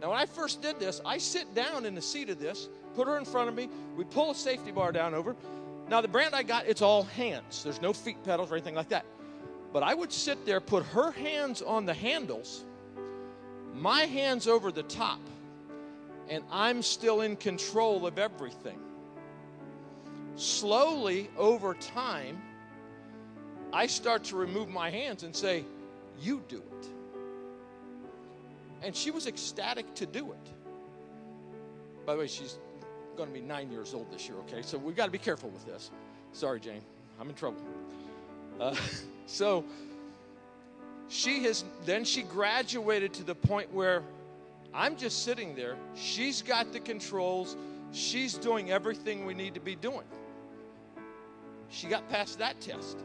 Now, 0.01 0.11
when 0.11 0.17
I 0.17 0.25
first 0.25 0.61
did 0.61 0.79
this, 0.79 1.01
I 1.05 1.17
sit 1.17 1.53
down 1.53 1.85
in 1.85 1.93
the 1.93 2.01
seat 2.01 2.29
of 2.29 2.39
this, 2.39 2.69
put 2.95 3.05
her 3.07 3.17
in 3.17 3.25
front 3.25 3.49
of 3.49 3.55
me. 3.55 3.69
We 3.97 4.05
pull 4.05 4.31
a 4.31 4.35
safety 4.35 4.71
bar 4.71 4.93
down 4.93 5.13
over. 5.13 5.35
Now, 5.89 5.99
the 5.99 6.07
brand 6.07 6.33
I 6.33 6.43
got, 6.43 6.65
it's 6.67 6.81
all 6.81 7.03
hands. 7.03 7.63
There's 7.63 7.81
no 7.81 7.91
feet 7.91 8.23
pedals 8.23 8.51
or 8.51 8.55
anything 8.55 8.75
like 8.75 8.89
that. 8.89 9.05
But 9.73 9.83
I 9.83 9.93
would 9.93 10.13
sit 10.13 10.45
there, 10.45 10.61
put 10.61 10.85
her 10.85 11.11
hands 11.11 11.61
on 11.61 11.85
the 11.85 11.93
handles, 11.93 12.63
my 13.75 14.01
hands 14.01 14.47
over 14.47 14.71
the 14.71 14.83
top, 14.83 15.19
and 16.29 16.43
I'm 16.51 16.81
still 16.81 17.21
in 17.21 17.35
control 17.35 18.05
of 18.05 18.17
everything. 18.17 18.79
Slowly, 20.35 21.29
over 21.37 21.73
time, 21.73 22.41
I 23.71 23.87
start 23.87 24.23
to 24.25 24.35
remove 24.35 24.69
my 24.69 24.89
hands 24.89 25.23
and 25.23 25.35
say, 25.35 25.63
You 26.19 26.43
do 26.47 26.57
it. 26.57 26.87
And 28.81 28.95
she 28.95 29.11
was 29.11 29.27
ecstatic 29.27 29.93
to 29.95 30.05
do 30.05 30.31
it. 30.31 30.49
By 32.05 32.13
the 32.13 32.19
way, 32.19 32.27
she's 32.27 32.57
going 33.17 33.29
to 33.29 33.33
be 33.33 33.41
nine 33.41 33.71
years 33.71 33.93
old 33.93 34.11
this 34.11 34.27
year, 34.27 34.37
okay? 34.39 34.61
So 34.61 34.77
we've 34.77 34.95
got 34.95 35.05
to 35.05 35.11
be 35.11 35.17
careful 35.17 35.49
with 35.49 35.65
this. 35.65 35.91
Sorry, 36.31 36.59
Jane. 36.59 36.81
I'm 37.19 37.29
in 37.29 37.35
trouble. 37.35 37.61
Uh, 38.59 38.75
so 39.25 39.65
she 41.09 41.43
has, 41.43 41.65
then 41.85 42.05
she 42.05 42.23
graduated 42.23 43.13
to 43.15 43.23
the 43.23 43.35
point 43.35 43.73
where 43.73 44.03
I'm 44.73 44.95
just 44.95 45.23
sitting 45.23 45.55
there. 45.55 45.75
She's 45.95 46.41
got 46.41 46.71
the 46.71 46.79
controls. 46.79 47.57
She's 47.91 48.35
doing 48.35 48.71
everything 48.71 49.25
we 49.25 49.33
need 49.33 49.53
to 49.55 49.59
be 49.59 49.75
doing. 49.75 50.05
She 51.69 51.87
got 51.87 52.07
past 52.09 52.39
that 52.39 52.61
test. 52.61 52.97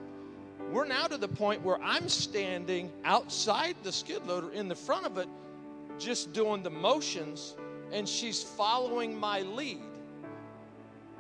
We're 0.75 0.89
now 0.89 1.07
to 1.07 1.16
the 1.16 1.29
point 1.29 1.62
where 1.62 1.81
I'm 1.81 2.09
standing 2.09 2.91
outside 3.05 3.77
the 3.85 3.93
skid 3.93 4.27
loader 4.27 4.51
in 4.51 4.66
the 4.66 4.75
front 4.75 5.07
of 5.07 5.18
it, 5.18 5.29
just 6.01 6.33
doing 6.33 6.64
the 6.64 6.70
motions, 6.70 7.55
and 7.93 8.09
she's 8.09 8.43
following 8.43 9.16
my 9.16 9.43
lead. 9.43 9.79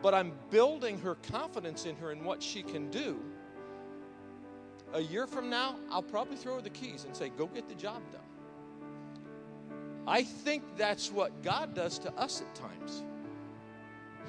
But 0.02 0.12
I'm 0.12 0.32
building 0.50 0.98
her 1.02 1.14
confidence 1.30 1.86
in 1.86 1.94
her 1.98 2.10
and 2.10 2.24
what 2.24 2.42
she 2.42 2.64
can 2.64 2.90
do. 2.90 3.20
A 4.92 5.00
year 5.00 5.24
from 5.28 5.48
now, 5.48 5.76
I'll 5.88 6.02
probably 6.02 6.36
throw 6.36 6.56
her 6.56 6.60
the 6.60 6.70
keys 6.70 7.04
and 7.04 7.14
say, 7.14 7.28
Go 7.28 7.46
get 7.46 7.68
the 7.68 7.76
job 7.76 8.02
done. 8.10 8.22
I 10.04 10.24
think 10.24 10.64
that's 10.76 11.12
what 11.12 11.44
God 11.44 11.76
does 11.76 12.00
to 12.00 12.12
us 12.14 12.40
at 12.42 12.52
times. 12.56 13.04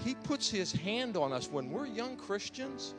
He 0.03 0.13
puts 0.13 0.51
His 0.51 0.71
hand 0.71 1.17
on 1.17 1.33
us 1.33 1.49
when 1.49 1.71
we're 1.71 1.87
young 1.87 2.15
Christians 2.15 2.93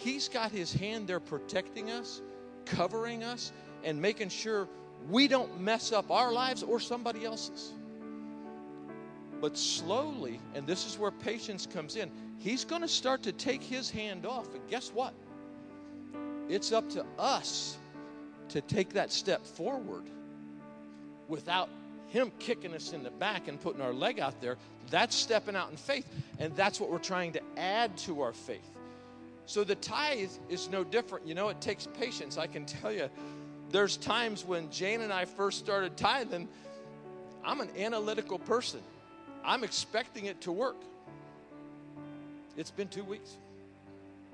He's 0.00 0.28
got 0.28 0.50
his 0.50 0.72
hand 0.72 1.06
there 1.06 1.20
protecting 1.20 1.90
us, 1.90 2.22
covering 2.64 3.22
us, 3.22 3.52
and 3.84 4.00
making 4.00 4.30
sure 4.30 4.66
we 5.10 5.28
don't 5.28 5.60
mess 5.60 5.92
up 5.92 6.10
our 6.10 6.32
lives 6.32 6.62
or 6.62 6.80
somebody 6.80 7.26
else's. 7.26 7.74
But 9.42 9.58
slowly, 9.58 10.40
and 10.54 10.66
this 10.66 10.86
is 10.86 10.98
where 10.98 11.10
patience 11.10 11.66
comes 11.66 11.96
in, 11.96 12.10
he's 12.38 12.64
going 12.64 12.80
to 12.80 12.88
start 12.88 13.22
to 13.24 13.32
take 13.32 13.62
his 13.62 13.90
hand 13.90 14.24
off. 14.24 14.54
And 14.54 14.66
guess 14.70 14.88
what? 14.88 15.12
It's 16.48 16.72
up 16.72 16.88
to 16.90 17.04
us 17.18 17.76
to 18.48 18.62
take 18.62 18.94
that 18.94 19.12
step 19.12 19.44
forward 19.44 20.04
without 21.28 21.68
him 22.06 22.32
kicking 22.38 22.74
us 22.74 22.94
in 22.94 23.02
the 23.02 23.10
back 23.10 23.48
and 23.48 23.60
putting 23.60 23.82
our 23.82 23.92
leg 23.92 24.18
out 24.18 24.40
there. 24.40 24.56
That's 24.88 25.14
stepping 25.14 25.56
out 25.56 25.70
in 25.70 25.76
faith. 25.76 26.06
And 26.38 26.56
that's 26.56 26.80
what 26.80 26.90
we're 26.90 26.98
trying 26.98 27.32
to 27.32 27.42
add 27.58 27.98
to 27.98 28.22
our 28.22 28.32
faith. 28.32 28.79
So 29.50 29.64
the 29.64 29.74
tithe 29.74 30.30
is 30.48 30.70
no 30.70 30.84
different. 30.84 31.26
You 31.26 31.34
know, 31.34 31.48
it 31.48 31.60
takes 31.60 31.84
patience. 31.84 32.38
I 32.38 32.46
can 32.46 32.64
tell 32.66 32.92
you, 32.92 33.10
there's 33.70 33.96
times 33.96 34.44
when 34.44 34.70
Jane 34.70 35.00
and 35.00 35.12
I 35.12 35.24
first 35.24 35.58
started 35.58 35.96
tithing, 35.96 36.46
I'm 37.44 37.60
an 37.60 37.70
analytical 37.76 38.38
person. 38.38 38.78
I'm 39.44 39.64
expecting 39.64 40.26
it 40.26 40.40
to 40.42 40.52
work. 40.52 40.76
It's 42.56 42.70
been 42.70 42.86
two 42.86 43.02
weeks. 43.02 43.38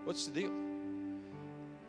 What's 0.05 0.27
the 0.27 0.43
deal? 0.43 0.53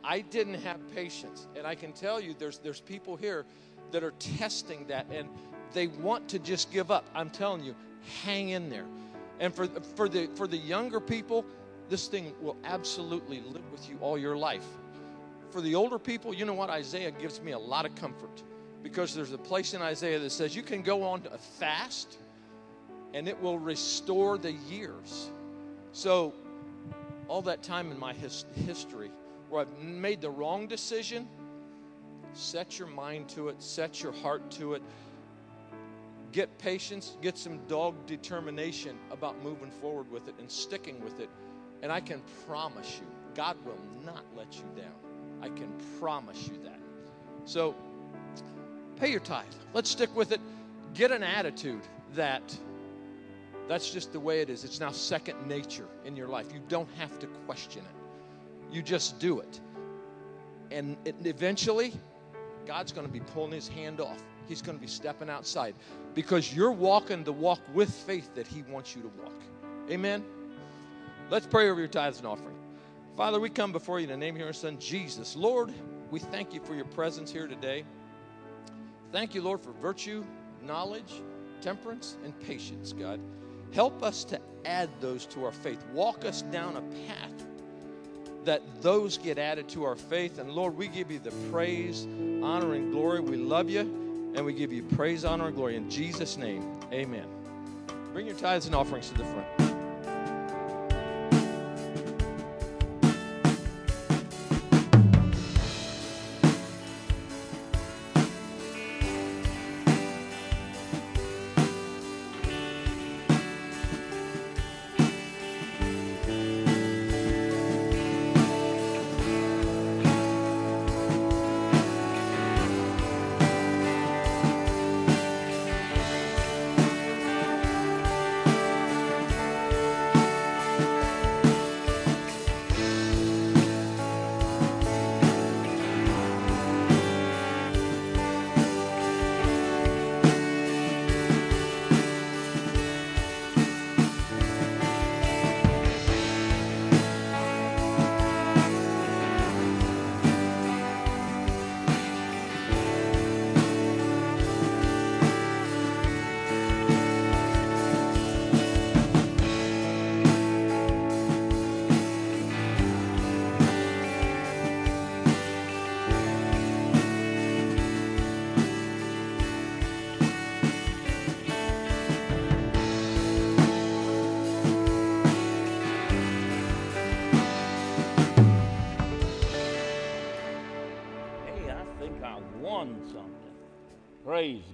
I 0.06 0.22
didn't 0.22 0.62
have 0.62 0.80
patience. 0.96 1.48
And 1.58 1.68
I 1.68 1.76
can 1.76 1.92
tell 1.92 2.22
you, 2.22 2.34
there's, 2.40 2.60
there's 2.60 2.80
people 2.80 3.18
here 3.18 3.44
that 3.92 4.06
are 4.06 4.14
testing 4.20 4.88
that 4.88 5.06
and 5.12 5.28
they 5.74 5.88
want 5.88 6.30
to 6.30 6.40
just 6.40 6.72
give 6.72 6.92
up. 6.92 7.06
I'm 7.14 7.30
telling 7.30 7.66
you, 7.66 7.76
hang 8.24 8.50
in 8.50 8.70
there. 8.70 8.86
And 9.42 9.54
for, 9.54 9.68
for, 9.98 10.08
the, 10.08 10.28
for 10.36 10.48
the 10.48 10.56
younger 10.56 11.02
people, 11.02 11.46
this 11.90 12.08
thing 12.08 12.34
will 12.42 12.58
absolutely 12.64 13.42
live 13.42 13.70
with 13.72 13.90
you 13.90 13.98
all 14.02 14.18
your 14.18 14.38
life. 14.38 14.66
For 15.52 15.62
the 15.62 15.76
older 15.76 15.98
people, 15.98 16.34
you 16.34 16.46
know 16.46 16.54
what? 16.54 16.70
Isaiah 16.70 17.12
gives 17.12 17.42
me 17.42 17.54
a 17.54 17.60
lot 17.60 17.86
of 17.86 17.96
comfort 17.96 18.44
because 18.84 19.16
there's 19.16 19.32
a 19.32 19.38
place 19.38 19.74
in 19.74 19.82
Isaiah 19.82 20.20
that 20.20 20.32
says 20.32 20.56
you 20.56 20.64
can 20.64 20.82
go 20.82 21.04
on 21.04 21.24
a 21.32 21.38
fast 21.38 22.18
and 23.14 23.28
it 23.28 23.42
will 23.42 23.58
restore 23.58 24.38
the 24.38 24.52
years. 24.52 25.32
So, 25.94 26.34
all 27.28 27.42
that 27.44 27.64
time 27.64 27.92
in 27.92 28.00
my 28.00 28.14
his, 28.14 28.46
history 28.66 29.12
where 29.50 29.62
I've 29.62 29.80
made 29.82 30.22
the 30.22 30.30
wrong 30.30 30.68
decision, 30.68 31.28
set 32.34 32.78
your 32.78 32.88
mind 32.88 33.30
to 33.30 33.50
it, 33.50 33.62
set 33.62 34.04
your 34.04 34.12
heart 34.12 34.50
to 34.52 34.74
it. 34.74 34.84
Get 36.34 36.58
patience, 36.58 37.18
get 37.22 37.38
some 37.38 37.60
dog 37.68 37.96
determination 38.06 38.98
about 39.12 39.42
moving 39.42 39.72
forward 39.72 40.12
with 40.12 40.28
it 40.28 40.36
and 40.40 40.52
sticking 40.52 41.02
with 41.04 41.20
it 41.20 41.30
and 41.82 41.92
I 41.92 42.00
can 42.00 42.22
promise 42.48 43.00
you, 43.00 43.08
God 43.36 43.58
will 43.66 43.80
not 44.06 44.24
let 44.36 44.56
you 44.56 44.66
down. 44.76 44.94
I 45.42 45.50
can 45.50 45.72
promise 46.00 46.48
you 46.48 46.58
that. 46.64 46.80
So, 47.46 47.76
pay 48.96 49.12
your 49.12 49.20
tithe. 49.20 49.46
Let's 49.74 49.90
stick 49.90 50.14
with 50.16 50.32
it. 50.32 50.42
Get 50.94 51.12
an 51.12 51.24
attitude 51.24 51.82
that 52.16 52.58
that's 53.68 53.92
just 53.92 54.14
the 54.14 54.20
way 54.20 54.42
it 54.42 54.50
is. 54.50 54.64
It's 54.64 54.80
now 54.80 54.92
second 54.92 55.46
nature 55.48 55.88
in 56.06 56.16
your 56.16 56.28
life. 56.28 56.48
You 56.54 56.62
don't 56.70 56.90
have 56.98 57.20
to 57.20 57.28
question 57.46 57.84
it, 57.84 58.74
you 58.74 58.82
just 58.82 59.20
do 59.20 59.40
it. 59.40 59.60
And 60.72 60.98
it, 61.06 61.16
eventually, 61.24 61.94
God's 62.66 62.92
going 62.92 63.08
to 63.08 63.14
be 63.14 63.22
pulling 63.22 63.54
his 63.54 63.68
hand 63.68 64.02
off. 64.02 64.22
He's 64.48 64.62
going 64.62 64.78
to 64.78 64.82
be 64.82 64.88
stepping 64.88 65.30
outside 65.30 65.76
because 66.14 66.54
you're 66.54 66.72
walking 66.72 67.24
the 67.24 67.34
walk 67.34 67.60
with 67.74 67.90
faith 67.90 68.34
that 68.36 68.48
he 68.48 68.64
wants 68.64 68.96
you 68.96 69.02
to 69.02 69.12
walk. 69.22 69.42
Amen. 69.90 70.24
Let's 71.30 71.46
pray 71.46 71.70
over 71.70 71.80
your 71.80 71.90
tithes 71.90 72.20
and 72.20 72.28
offering. 72.28 72.56
Father, 73.18 73.40
we 73.40 73.50
come 73.50 73.74
before 73.74 74.00
you 74.00 74.06
in 74.06 74.12
the 74.12 74.18
name 74.18 74.36
of 74.36 74.42
your 74.42 74.54
Son, 74.54 74.80
Jesus. 74.80 75.36
Lord, 75.36 75.74
we 76.10 76.20
thank 76.20 76.54
you 76.54 76.62
for 76.62 76.74
your 76.74 76.86
presence 76.86 77.30
here 77.30 77.48
today. 77.48 77.84
Thank 79.12 79.36
you, 79.36 79.42
Lord, 79.42 79.60
for 79.60 79.72
virtue, 79.74 80.24
knowledge, 80.66 81.22
temperance, 81.62 82.16
and 82.24 82.40
patience, 82.40 82.94
God. 82.94 83.20
Help 83.74 84.04
us 84.04 84.24
to 84.26 84.40
add 84.64 84.90
those 85.02 85.26
to 85.26 85.44
our 85.44 85.52
faith. 85.52 85.84
Walk 85.94 86.24
us 86.24 86.44
down 86.44 86.78
a 86.78 86.82
path 87.08 87.46
that 88.46 88.62
those 88.82 89.18
get 89.18 89.38
added 89.38 89.68
to 89.70 89.84
our 89.84 89.98
faith. 89.98 90.40
And 90.40 90.52
Lord, 90.52 90.78
we 90.78 90.88
give 90.88 91.12
you 91.12 91.20
the 91.20 91.32
praise, 91.52 92.08
honor, 92.42 92.74
and 92.74 92.94
glory. 92.94 93.20
We 93.20 93.36
love 93.36 93.70
you, 93.70 93.82
and 94.34 94.46
we 94.46 94.54
give 94.54 94.72
you 94.72 94.84
praise, 94.84 95.26
honor, 95.26 95.48
and 95.48 95.56
glory. 95.56 95.76
In 95.76 95.90
Jesus' 95.90 96.38
name, 96.38 96.80
amen. 96.94 97.28
Bring 98.14 98.26
your 98.26 98.36
tithes 98.36 98.66
and 98.66 98.74
offerings 98.74 99.10
to 99.10 99.18
the 99.18 99.26
front. 99.26 99.67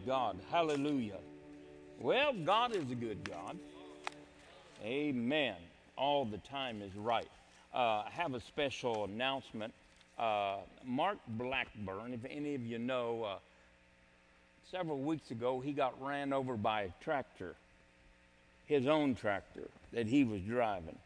God. 0.06 0.38
Hallelujah. 0.52 1.20
Well, 2.00 2.34
God 2.34 2.76
is 2.76 2.90
a 2.92 2.96
good 2.96 3.24
God. 3.30 3.58
Amen. 4.84 5.56
All 5.98 6.26
the 6.26 6.40
time 6.40 6.82
is 6.82 6.94
right. 6.96 7.28
Uh, 7.74 8.04
I 8.06 8.10
have 8.12 8.34
a 8.34 8.42
special 8.42 9.06
announcement. 9.06 9.74
Uh, 10.20 10.58
Mark 10.86 11.18
Blackburn, 11.28 12.14
if 12.14 12.20
any 12.30 12.56
of 12.56 12.66
you 12.66 12.80
know, 12.80 13.24
uh, 13.24 13.36
several 14.70 15.00
weeks 15.00 15.32
ago 15.32 15.60
he 15.60 15.72
got 15.72 15.94
ran 16.02 16.34
over 16.34 16.58
by 16.58 16.84
a 16.84 16.90
tractor, 17.02 17.56
his 18.66 18.88
own 18.88 19.16
tractor 19.16 19.70
that 19.94 20.08
he 20.08 20.24
was 20.24 20.42
driving. 20.42 20.98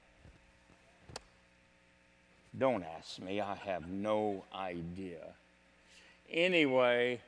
Don't 2.58 2.84
ask 2.84 3.20
me, 3.20 3.40
I 3.40 3.56
have 3.56 3.88
no 3.88 4.44
idea. 4.56 5.24
Anyway, 6.32 7.22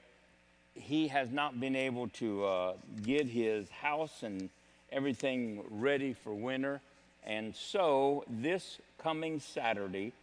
he 0.80 1.08
has 1.10 1.32
not 1.32 1.60
been 1.60 1.76
able 1.76 2.08
to 2.08 2.46
uh, 2.46 2.74
get 3.04 3.28
his 3.28 3.70
house 3.70 4.24
and 4.24 4.50
everything 4.92 5.64
ready 5.70 6.14
for 6.14 6.34
winter. 6.34 6.82
And 7.26 7.56
so, 7.56 8.24
this 8.28 8.80
coming 8.98 9.40
Saturday, 9.40 10.14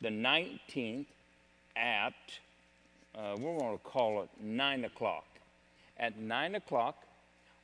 the 0.00 0.08
19th, 0.08 1.06
at, 1.76 2.14
uh, 3.16 3.36
we're 3.38 3.58
going 3.58 3.78
to 3.78 3.84
call 3.84 4.22
it 4.22 4.28
9 4.40 4.84
o'clock. 4.86 5.24
At 5.98 6.18
9 6.18 6.54
o'clock, 6.56 6.96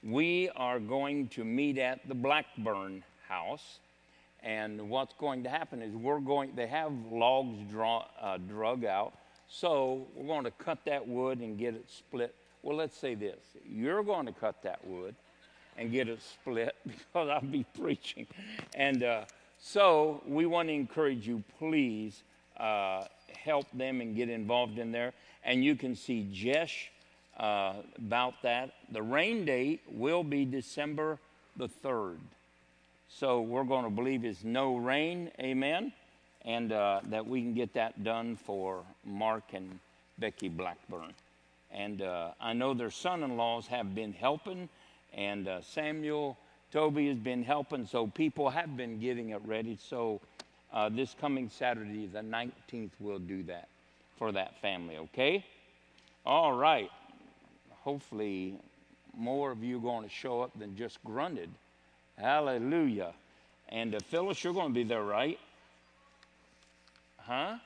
we 0.03 0.51
are 0.55 0.79
going 0.79 1.29
to 1.29 1.45
meet 1.45 1.79
at 1.79 2.07
the 2.07 2.15
Blackburn 2.15 3.03
house. 3.29 3.79
And 4.43 4.91
what's 4.91 5.15
going 5.15 5.43
to 5.45 5.49
happen 5.49 5.81
is 5.81 5.95
we're 5.95 6.21
going, 6.21 6.53
they 6.55 6.67
have 6.67 6.93
logs 7.11 7.59
draw, 7.71 8.05
uh, 8.21 8.37
drug 8.37 8.85
out. 8.85 9.15
So 9.57 10.09
we're 10.17 10.27
going 10.27 10.45
to 10.45 10.51
cut 10.51 10.79
that 10.87 11.07
wood 11.07 11.39
and 11.39 11.57
get 11.57 11.75
it 11.75 11.85
split. 11.89 12.35
Well, 12.63 12.77
let's 12.77 12.97
say 12.97 13.15
this 13.15 13.39
you're 13.65 14.03
going 14.03 14.27
to 14.27 14.33
cut 14.33 14.61
that 14.65 14.85
wood 14.85 15.15
and 15.79 15.93
get 15.93 16.09
it 16.09 16.21
split 16.23 16.75
because 16.87 17.29
I'll 17.29 17.41
be 17.41 17.65
preaching. 17.79 18.27
And 18.75 19.05
uh, 19.05 19.25
so 19.61 20.23
we 20.27 20.47
want 20.47 20.69
to 20.69 20.75
encourage 20.75 21.29
you, 21.29 21.45
please 21.61 22.23
uh, 22.59 23.05
help 23.45 23.67
them 23.73 24.01
and 24.01 24.17
get 24.17 24.29
involved 24.29 24.79
in 24.79 24.91
there. 24.91 25.13
And 25.45 25.65
you 25.65 25.77
can 25.77 25.95
see 25.95 26.29
Jesh 26.33 26.91
uh, 27.39 27.75
about 27.97 28.35
that. 28.43 28.73
The 28.91 29.03
rain 29.03 29.45
date 29.45 29.83
will 29.89 30.25
be 30.25 30.45
December 30.45 31.21
the 31.57 31.69
3rd. 31.69 32.19
So 33.09 33.41
we're 33.41 33.65
going 33.65 33.85
to 33.85 33.91
believe 33.91 34.25
it's 34.25 34.43
no 34.43 34.77
rain, 34.77 35.31
amen, 35.39 35.93
and 36.45 36.73
uh, 36.73 37.01
that 37.05 37.27
we 37.27 37.41
can 37.41 37.55
get 37.55 37.73
that 37.75 38.05
done 38.05 38.37
for 38.37 38.83
Mark 39.05 39.45
and 39.53 39.79
Becky 40.19 40.49
Blackburn. 40.49 41.15
And 41.73 42.03
uh, 42.03 42.31
I 42.41 42.53
know 42.53 42.75
their 42.75 42.91
son 42.91 43.23
in 43.23 43.37
laws 43.37 43.67
have 43.67 43.95
been 43.95 44.13
helping, 44.13 44.69
and 45.15 45.49
uh, 45.49 45.61
Samuel 45.63 46.37
Toby 46.73 47.09
has 47.09 47.19
been 47.19 47.45
helping, 47.45 47.87
so 47.87 48.07
people 48.07 48.51
have 48.51 48.77
been 48.77 48.99
getting 49.01 49.31
it 49.31 49.41
ready. 49.45 49.79
So 49.81 50.21
uh, 50.73 50.89
this 50.89 51.15
coming 51.21 51.49
Saturday, 51.49 52.07
the 52.07 52.21
19th, 52.21 52.91
we'll 53.01 53.19
do 53.19 53.43
that 53.45 53.69
for 54.19 54.33
that 54.33 54.61
family, 54.61 54.97
okay? 54.97 55.45
All 56.27 56.53
right. 56.53 56.91
Hopefully, 57.83 58.55
more 59.17 59.51
of 59.51 59.63
you 59.63 59.77
are 59.77 59.81
going 59.81 60.05
to 60.05 60.11
show 60.11 60.43
up 60.43 60.59
than 60.59 60.77
just 60.77 61.03
grunted. 61.05 61.51
Hallelujah. 62.19 63.13
And 63.69 63.95
uh, 63.95 64.01
Phyllis, 64.09 64.43
you're 64.43 64.55
going 64.55 64.69
to 64.69 64.75
be 64.75 64.85
there, 64.85 65.03
right? 65.03 65.39
Huh? 67.27 67.57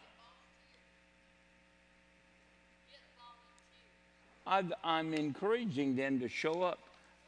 i 4.46 4.62
am 4.84 5.12
encouraging 5.12 5.94
them 5.94 6.20
to 6.20 6.28
show 6.28 6.62
up. 6.62 6.78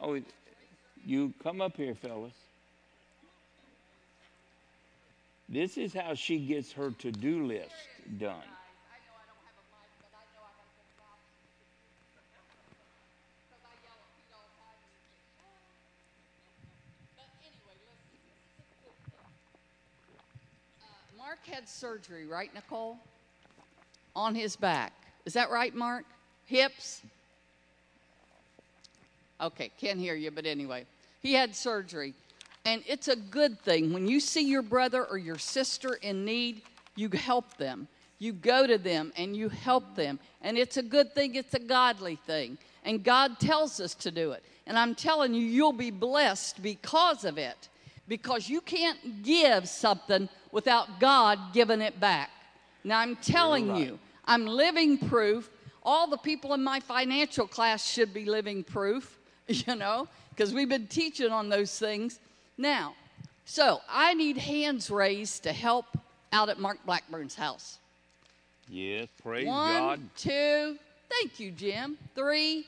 Oh, 0.00 0.18
you 1.04 1.34
come 1.42 1.60
up 1.60 1.76
here, 1.76 1.94
fellas. 1.94 2.32
This 5.48 5.76
is 5.76 5.92
how 5.92 6.14
she 6.14 6.38
gets 6.38 6.72
her 6.72 6.92
to 7.00 7.10
do 7.10 7.46
list 7.46 7.72
done. 8.18 8.36
Mark 21.18 21.29
had 21.46 21.68
surgery, 21.68 22.26
right, 22.26 22.52
Nicole? 22.54 22.96
On 24.14 24.34
his 24.34 24.56
back. 24.56 24.92
Is 25.24 25.32
that 25.34 25.50
right, 25.50 25.74
Mark? 25.74 26.04
Hips? 26.46 27.02
Okay, 29.40 29.70
can't 29.80 29.98
hear 29.98 30.14
you, 30.14 30.30
but 30.30 30.46
anyway. 30.46 30.84
He 31.20 31.32
had 31.32 31.54
surgery. 31.54 32.14
And 32.64 32.82
it's 32.86 33.08
a 33.08 33.16
good 33.16 33.58
thing. 33.60 33.92
When 33.92 34.06
you 34.06 34.20
see 34.20 34.46
your 34.46 34.62
brother 34.62 35.04
or 35.04 35.16
your 35.16 35.38
sister 35.38 35.94
in 35.94 36.24
need, 36.24 36.62
you 36.94 37.08
help 37.08 37.56
them. 37.56 37.88
You 38.18 38.34
go 38.34 38.66
to 38.66 38.76
them 38.76 39.12
and 39.16 39.34
you 39.34 39.48
help 39.48 39.96
them. 39.96 40.18
And 40.42 40.58
it's 40.58 40.76
a 40.76 40.82
good 40.82 41.14
thing, 41.14 41.36
it's 41.36 41.54
a 41.54 41.58
godly 41.58 42.16
thing. 42.16 42.58
And 42.84 43.02
God 43.02 43.38
tells 43.40 43.80
us 43.80 43.94
to 43.96 44.10
do 44.10 44.32
it. 44.32 44.44
And 44.66 44.78
I'm 44.78 44.94
telling 44.94 45.34
you, 45.34 45.42
you'll 45.42 45.72
be 45.72 45.90
blessed 45.90 46.62
because 46.62 47.24
of 47.24 47.38
it. 47.38 47.68
Because 48.08 48.48
you 48.48 48.60
can't 48.60 49.22
give 49.22 49.68
something 49.68 50.28
without 50.52 51.00
God 51.00 51.38
giving 51.52 51.80
it 51.80 51.98
back. 52.00 52.30
Now, 52.84 52.98
I'm 52.98 53.16
telling 53.16 53.68
right. 53.68 53.80
you, 53.80 53.98
I'm 54.24 54.46
living 54.46 54.98
proof. 54.98 55.50
All 55.82 56.08
the 56.08 56.18
people 56.18 56.54
in 56.54 56.62
my 56.62 56.80
financial 56.80 57.46
class 57.46 57.86
should 57.86 58.12
be 58.12 58.24
living 58.24 58.64
proof, 58.64 59.18
you 59.48 59.74
know, 59.74 60.08
because 60.30 60.54
we've 60.54 60.68
been 60.68 60.86
teaching 60.86 61.30
on 61.30 61.48
those 61.48 61.78
things. 61.78 62.20
Now, 62.56 62.94
so 63.44 63.80
I 63.88 64.14
need 64.14 64.36
hands 64.38 64.90
raised 64.90 65.42
to 65.44 65.52
help 65.52 65.86
out 66.32 66.48
at 66.48 66.58
Mark 66.58 66.78
Blackburn's 66.86 67.34
house. 67.34 67.78
Yes, 68.68 69.08
praise 69.22 69.46
One, 69.46 69.72
God. 69.72 69.88
One, 69.88 70.10
two, 70.16 70.76
thank 71.08 71.40
you, 71.40 71.50
Jim. 71.50 71.98
Three, 72.14 72.66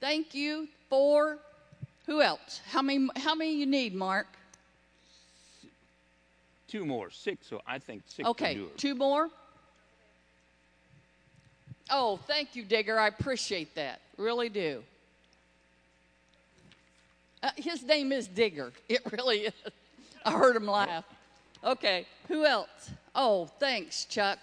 thank 0.00 0.34
you. 0.34 0.68
Four, 0.90 1.38
who 2.06 2.20
else? 2.20 2.60
How 2.68 2.82
many? 2.82 3.08
How 3.16 3.34
many 3.34 3.54
you 3.54 3.66
need, 3.66 3.94
Mark? 3.94 4.26
Two 6.74 6.84
more, 6.84 7.08
six. 7.08 7.46
So 7.46 7.60
I 7.68 7.78
think 7.78 8.02
six. 8.08 8.28
Okay, 8.30 8.60
two 8.76 8.96
more. 8.96 9.28
Oh, 11.88 12.18
thank 12.26 12.56
you, 12.56 12.64
Digger. 12.64 12.98
I 12.98 13.06
appreciate 13.06 13.76
that. 13.76 14.00
Really 14.16 14.48
do. 14.48 14.82
Uh, 17.44 17.50
his 17.56 17.84
name 17.84 18.10
is 18.10 18.26
Digger. 18.26 18.72
It 18.88 19.02
really 19.12 19.40
is. 19.40 19.52
I 20.24 20.32
heard 20.32 20.56
him 20.56 20.66
laugh. 20.66 21.04
Okay, 21.62 22.06
who 22.26 22.44
else? 22.44 22.90
Oh, 23.14 23.46
thanks, 23.60 24.06
Chuck. 24.06 24.38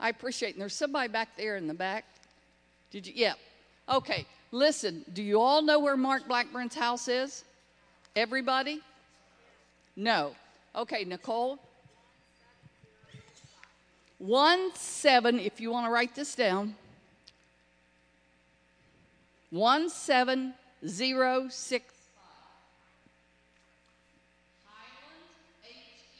I 0.00 0.08
appreciate 0.08 0.50
it. 0.50 0.54
And 0.54 0.62
there's 0.62 0.74
somebody 0.74 1.08
back 1.08 1.36
there 1.36 1.56
in 1.56 1.68
the 1.68 1.74
back. 1.74 2.04
Did 2.90 3.06
you? 3.06 3.12
Yeah. 3.14 3.34
Okay, 3.88 4.26
listen, 4.50 5.04
do 5.12 5.22
you 5.22 5.40
all 5.40 5.62
know 5.62 5.78
where 5.78 5.96
Mark 5.96 6.26
Blackburn's 6.26 6.74
house 6.74 7.06
is? 7.06 7.44
Everybody? 8.16 8.80
No. 9.94 10.34
Okay, 10.74 11.04
Nicole, 11.04 11.58
one 14.26 14.74
seven, 14.74 15.38
if 15.38 15.60
you 15.60 15.70
want 15.70 15.86
to 15.86 15.90
write 15.90 16.14
this 16.14 16.34
down, 16.34 16.74
one 19.50 19.88
seven 19.88 20.54
zero 20.86 21.46
six 21.48 21.95